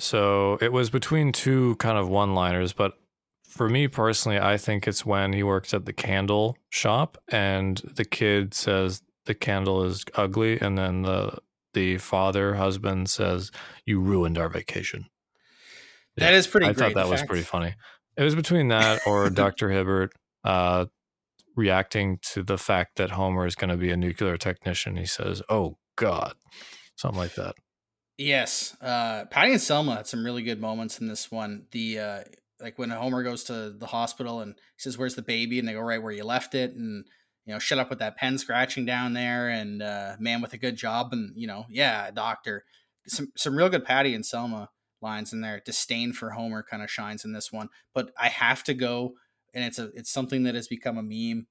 [0.00, 2.94] so it was between two kind of one-liners, but
[3.48, 8.04] for me personally, I think it's when he works at the candle shop and the
[8.04, 11.38] kid says the candle is ugly, and then the
[11.74, 13.50] the father husband says
[13.86, 15.06] you ruined our vacation.
[16.16, 16.86] That is pretty I great.
[16.86, 17.74] thought that was fact- pretty funny.
[18.16, 19.70] It was between that or Dr.
[19.70, 20.12] Hibbert
[20.44, 20.86] uh,
[21.56, 24.96] reacting to the fact that Homer is going to be a nuclear technician.
[24.96, 26.34] He says, "Oh God,"
[26.96, 27.54] something like that.
[28.20, 31.64] Yes, uh, Patty and Selma had some really good moments in this one.
[31.70, 32.20] The uh,
[32.60, 35.72] like when Homer goes to the hospital and he says, "Where's the baby?" and they
[35.72, 37.06] go right where you left it, and
[37.46, 40.58] you know, shut up with that pen scratching down there, and uh, man with a
[40.58, 42.66] good job, and you know, yeah, doctor.
[43.06, 44.68] Some some real good Patty and Selma
[45.00, 45.62] lines in there.
[45.64, 49.14] Disdain for Homer kind of shines in this one, but I have to go,
[49.54, 51.46] and it's a it's something that has become a meme,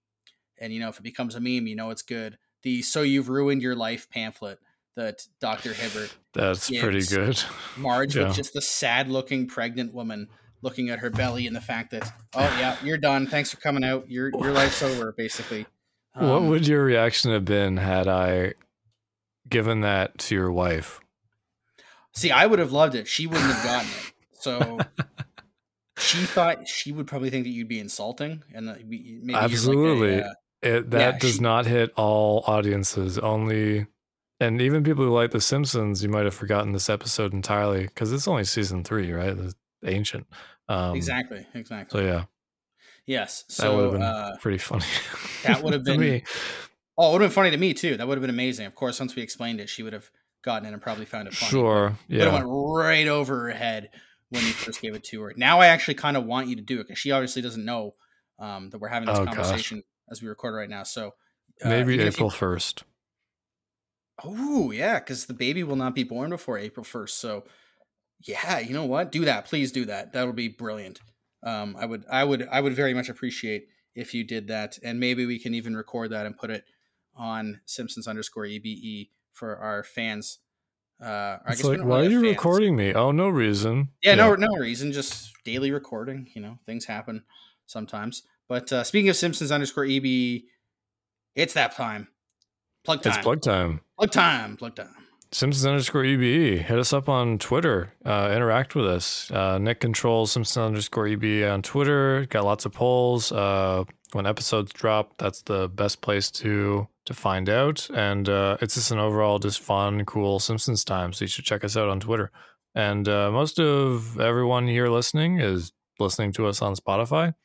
[0.60, 2.38] and you know, if it becomes a meme, you know it's good.
[2.62, 4.60] The "So You've Ruined Your Life" pamphlet
[4.96, 7.42] that Doctor Hibbert That's pretty good.
[7.78, 8.28] Marge Yeah.
[8.28, 10.28] with just the sad looking pregnant woman
[10.62, 13.84] looking at her belly and the fact that oh yeah you're done thanks for coming
[13.84, 15.66] out your your life's over basically.
[16.14, 18.54] what Um, would your reaction have been had I
[19.48, 21.00] given that to your wife?
[22.14, 22.32] see?
[22.32, 23.08] I would have loved it.
[23.08, 24.14] She wouldn't have gotten it.
[24.34, 24.80] So
[25.98, 29.42] she thought she would probably think that you'd be insulting and that maybe you're like
[29.42, 30.22] a, Absolutely.
[30.22, 33.18] uh, It that yeah, does she- not hit all audiences.
[33.18, 33.88] Only,
[34.40, 38.12] and even people who like The Simpsons, you might have forgotten this episode entirely because
[38.14, 39.38] it's only season three, right?
[39.38, 40.28] It's ancient.
[40.68, 42.26] Um, exactly exactly So yeah,
[43.06, 43.44] yes.
[43.58, 44.86] that would So have been uh, pretty funny.
[45.44, 46.24] that would have been me.
[46.98, 47.98] oh it would have been funny to me too.
[47.98, 48.66] That would have been amazing.
[48.66, 50.10] Of course, once we explained it, she would have
[50.44, 51.50] gotten it and probably found it funny.
[51.50, 51.98] Sure.
[52.08, 52.34] But it Yeah.
[52.34, 53.90] went right over her head
[54.30, 55.34] when you first gave it to her.
[55.36, 57.96] Now I actually kind of want you to do it because she obviously doesn't know
[58.38, 59.36] um, that we're having this Oh, gosh.
[59.36, 60.84] conversation as we record right now.
[60.84, 61.16] So
[61.66, 62.84] uh, Maybe April first.
[64.24, 67.20] Oh yeah, because the baby will not be born before April first.
[67.20, 67.46] So
[68.26, 69.12] yeah, you know what?
[69.12, 70.14] Do that, please do that.
[70.14, 71.00] That would be brilliant.
[71.44, 75.00] Um, I would, I would, I would very much appreciate if you did that, and
[75.00, 76.66] maybe we can even record that and put it
[77.16, 80.40] on Simpsons underscore ebe for our fans.
[81.02, 82.36] Uh, It's like, why are you fans.
[82.36, 82.94] recording me?
[82.94, 83.90] Oh, no reason.
[84.04, 84.92] Yeah, no, no reason.
[84.92, 86.28] Just daily recording.
[86.36, 87.24] You know, things happen
[87.68, 88.24] sometimes.
[88.50, 90.42] But uh, speaking of Simpsons underscore EB,
[91.36, 92.10] it's that time.
[92.90, 93.14] Plug time.
[93.14, 93.82] It's plug time.
[94.00, 94.58] Plug time.
[94.58, 94.90] Plug time.
[95.32, 96.58] Simpsons underscore EBE.
[96.58, 97.94] Hit us up on Twitter.
[98.04, 99.30] Uh, interact with us.
[99.30, 102.26] Uh, Nick controls Simpsons underscore EBE on Twitter.
[102.32, 103.32] Got lots of polls.
[103.32, 103.84] Uh,
[104.14, 107.88] when episodes drop, that's the best place to to find out.
[107.94, 111.14] And uh, it's just an overall just fun, cool Simpsons time.
[111.14, 112.32] So you should check us out on Twitter.
[112.74, 117.36] And uh, most of everyone here listening is listening to us on Spotify.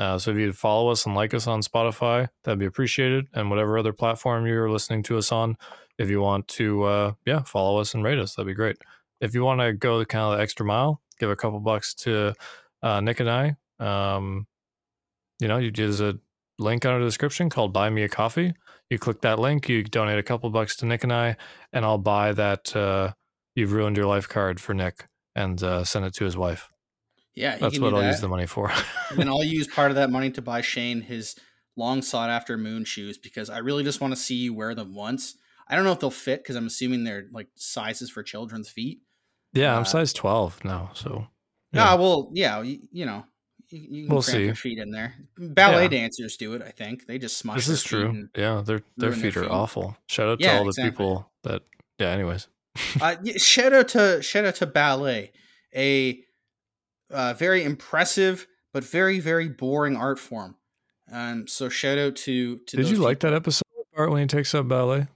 [0.00, 3.26] Uh, so if you'd follow us and like us on Spotify, that'd be appreciated.
[3.34, 5.58] And whatever other platform you're listening to us on,
[5.98, 8.78] if you want to, uh, yeah, follow us and rate us, that'd be great.
[9.20, 11.94] if you want to go the kind of the extra mile, give a couple bucks
[11.94, 12.32] to
[12.82, 13.56] uh, Nick and I.
[13.78, 14.46] Um,
[15.38, 16.18] you know, you there's a
[16.58, 18.54] link under the description called "Buy Me a Coffee."
[18.88, 21.36] You click that link, you donate a couple bucks to Nick and I,
[21.72, 23.12] and I'll buy that uh,
[23.54, 26.70] "You've Ruined Your Life" card for Nick and uh, send it to his wife.
[27.34, 28.08] Yeah, he That's can what I'll that.
[28.08, 28.70] use the money for.
[29.10, 31.36] and then I'll use part of that money to buy Shane his
[31.76, 34.94] long sought after moon shoes because I really just want to see you wear them
[34.94, 35.36] once.
[35.68, 39.00] I don't know if they'll fit because I'm assuming they're like sizes for children's feet.
[39.52, 41.28] yeah, I'm Uh, size 12 now, so
[41.74, 43.24] Ah, well, yeah, you, you know,
[43.68, 44.60] you, you can We'll cramp your see.
[44.70, 45.14] feet in there.
[45.38, 45.88] Ballet Yeah.
[45.88, 47.06] dancers do it, I think.
[47.06, 47.56] They just smush.
[47.58, 48.28] this is true.
[48.36, 49.50] Yeah, their their ruin their feet are feet.
[49.50, 49.96] awful.
[50.08, 50.90] Shout out to Yeah, all the exactly.
[50.90, 51.62] people that.
[51.98, 52.08] Yeah.
[52.08, 52.48] Anyways,
[53.00, 55.30] uh, shout out to shout out to ballet,
[55.76, 56.24] a
[57.10, 60.56] uh, very impressive but very very boring art form.
[61.10, 62.76] Um, so shout out to to.
[62.76, 65.06] did you like that episode part when he takes up ballet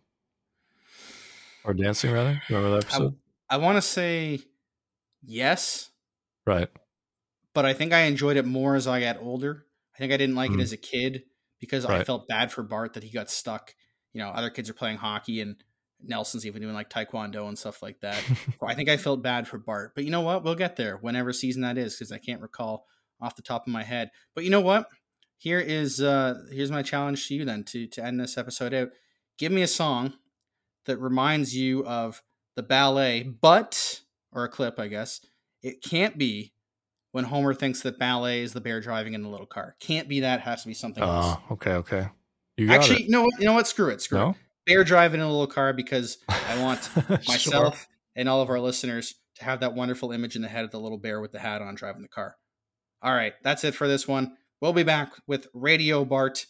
[1.65, 2.11] or dancing?
[2.13, 3.17] Rather, remember that episode?
[3.49, 4.41] I want to say
[5.23, 5.91] yes,
[6.47, 6.69] right.
[7.53, 9.65] but I think I enjoyed it more as I got older.
[9.95, 10.59] I think I didn't like Mm.
[10.59, 11.23] it as a kid
[11.61, 13.75] because I felt bad for Bart that he got stuck.
[14.13, 15.57] You know, other kids are playing hockey and
[16.07, 18.23] Nelson's even doing like taekwondo and stuff like that.
[18.63, 19.93] I think I felt bad for Bart.
[19.95, 20.45] But you know what?
[20.45, 22.87] We'll get there whenever season that is because I can't recall
[23.21, 24.11] off the top of my head.
[24.35, 24.89] But you know what?
[25.39, 28.89] Here is uh here's my challenge to you then to to end this episode out.
[29.39, 30.15] Give me a song
[30.87, 32.23] that reminds you of
[32.57, 34.01] the ballet, but
[34.33, 35.21] or a clip, I guess.
[35.63, 36.53] It can't be
[37.13, 39.77] when Homer thinks that ballet is the bear driving in the little car.
[39.81, 40.41] Can't be that.
[40.41, 41.37] Has to be something else.
[41.49, 42.09] Oh, okay, okay.
[42.57, 43.07] You got Actually, it.
[43.07, 43.35] you know what?
[43.41, 43.67] You know what?
[43.67, 44.01] Screw it.
[44.01, 44.31] Screw No?
[44.31, 44.37] it.
[44.67, 47.19] Bear driving in a little car because I want Sure.
[47.29, 47.87] myself
[48.17, 50.81] and all of our listeners to have that wonderful image in the head of the
[50.81, 52.37] little bear with the hat on driving the car.
[53.03, 54.37] All right, that's it for this one.
[54.61, 56.47] We'll be back with Radio Bart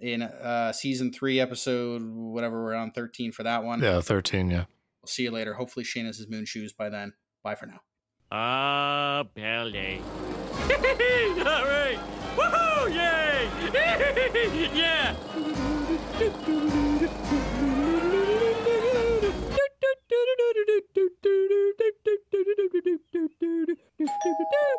[0.00, 3.80] in uh, season three, episode whatever we're on, thirteen for that one.
[3.80, 4.50] Yeah, thirteen.
[4.50, 4.64] Yeah.
[5.00, 5.54] We'll see you later.
[5.54, 7.14] Hopefully, Shane has his moon shoes by then.
[7.42, 7.80] Bye for now.
[8.30, 10.00] Ah, ballet.
[10.02, 11.98] All right.
[12.36, 12.92] Woohoo!
[12.92, 13.48] Yay!
[14.76, 15.16] yeah!
[20.56, 20.72] ど
[24.04, 24.76] こ?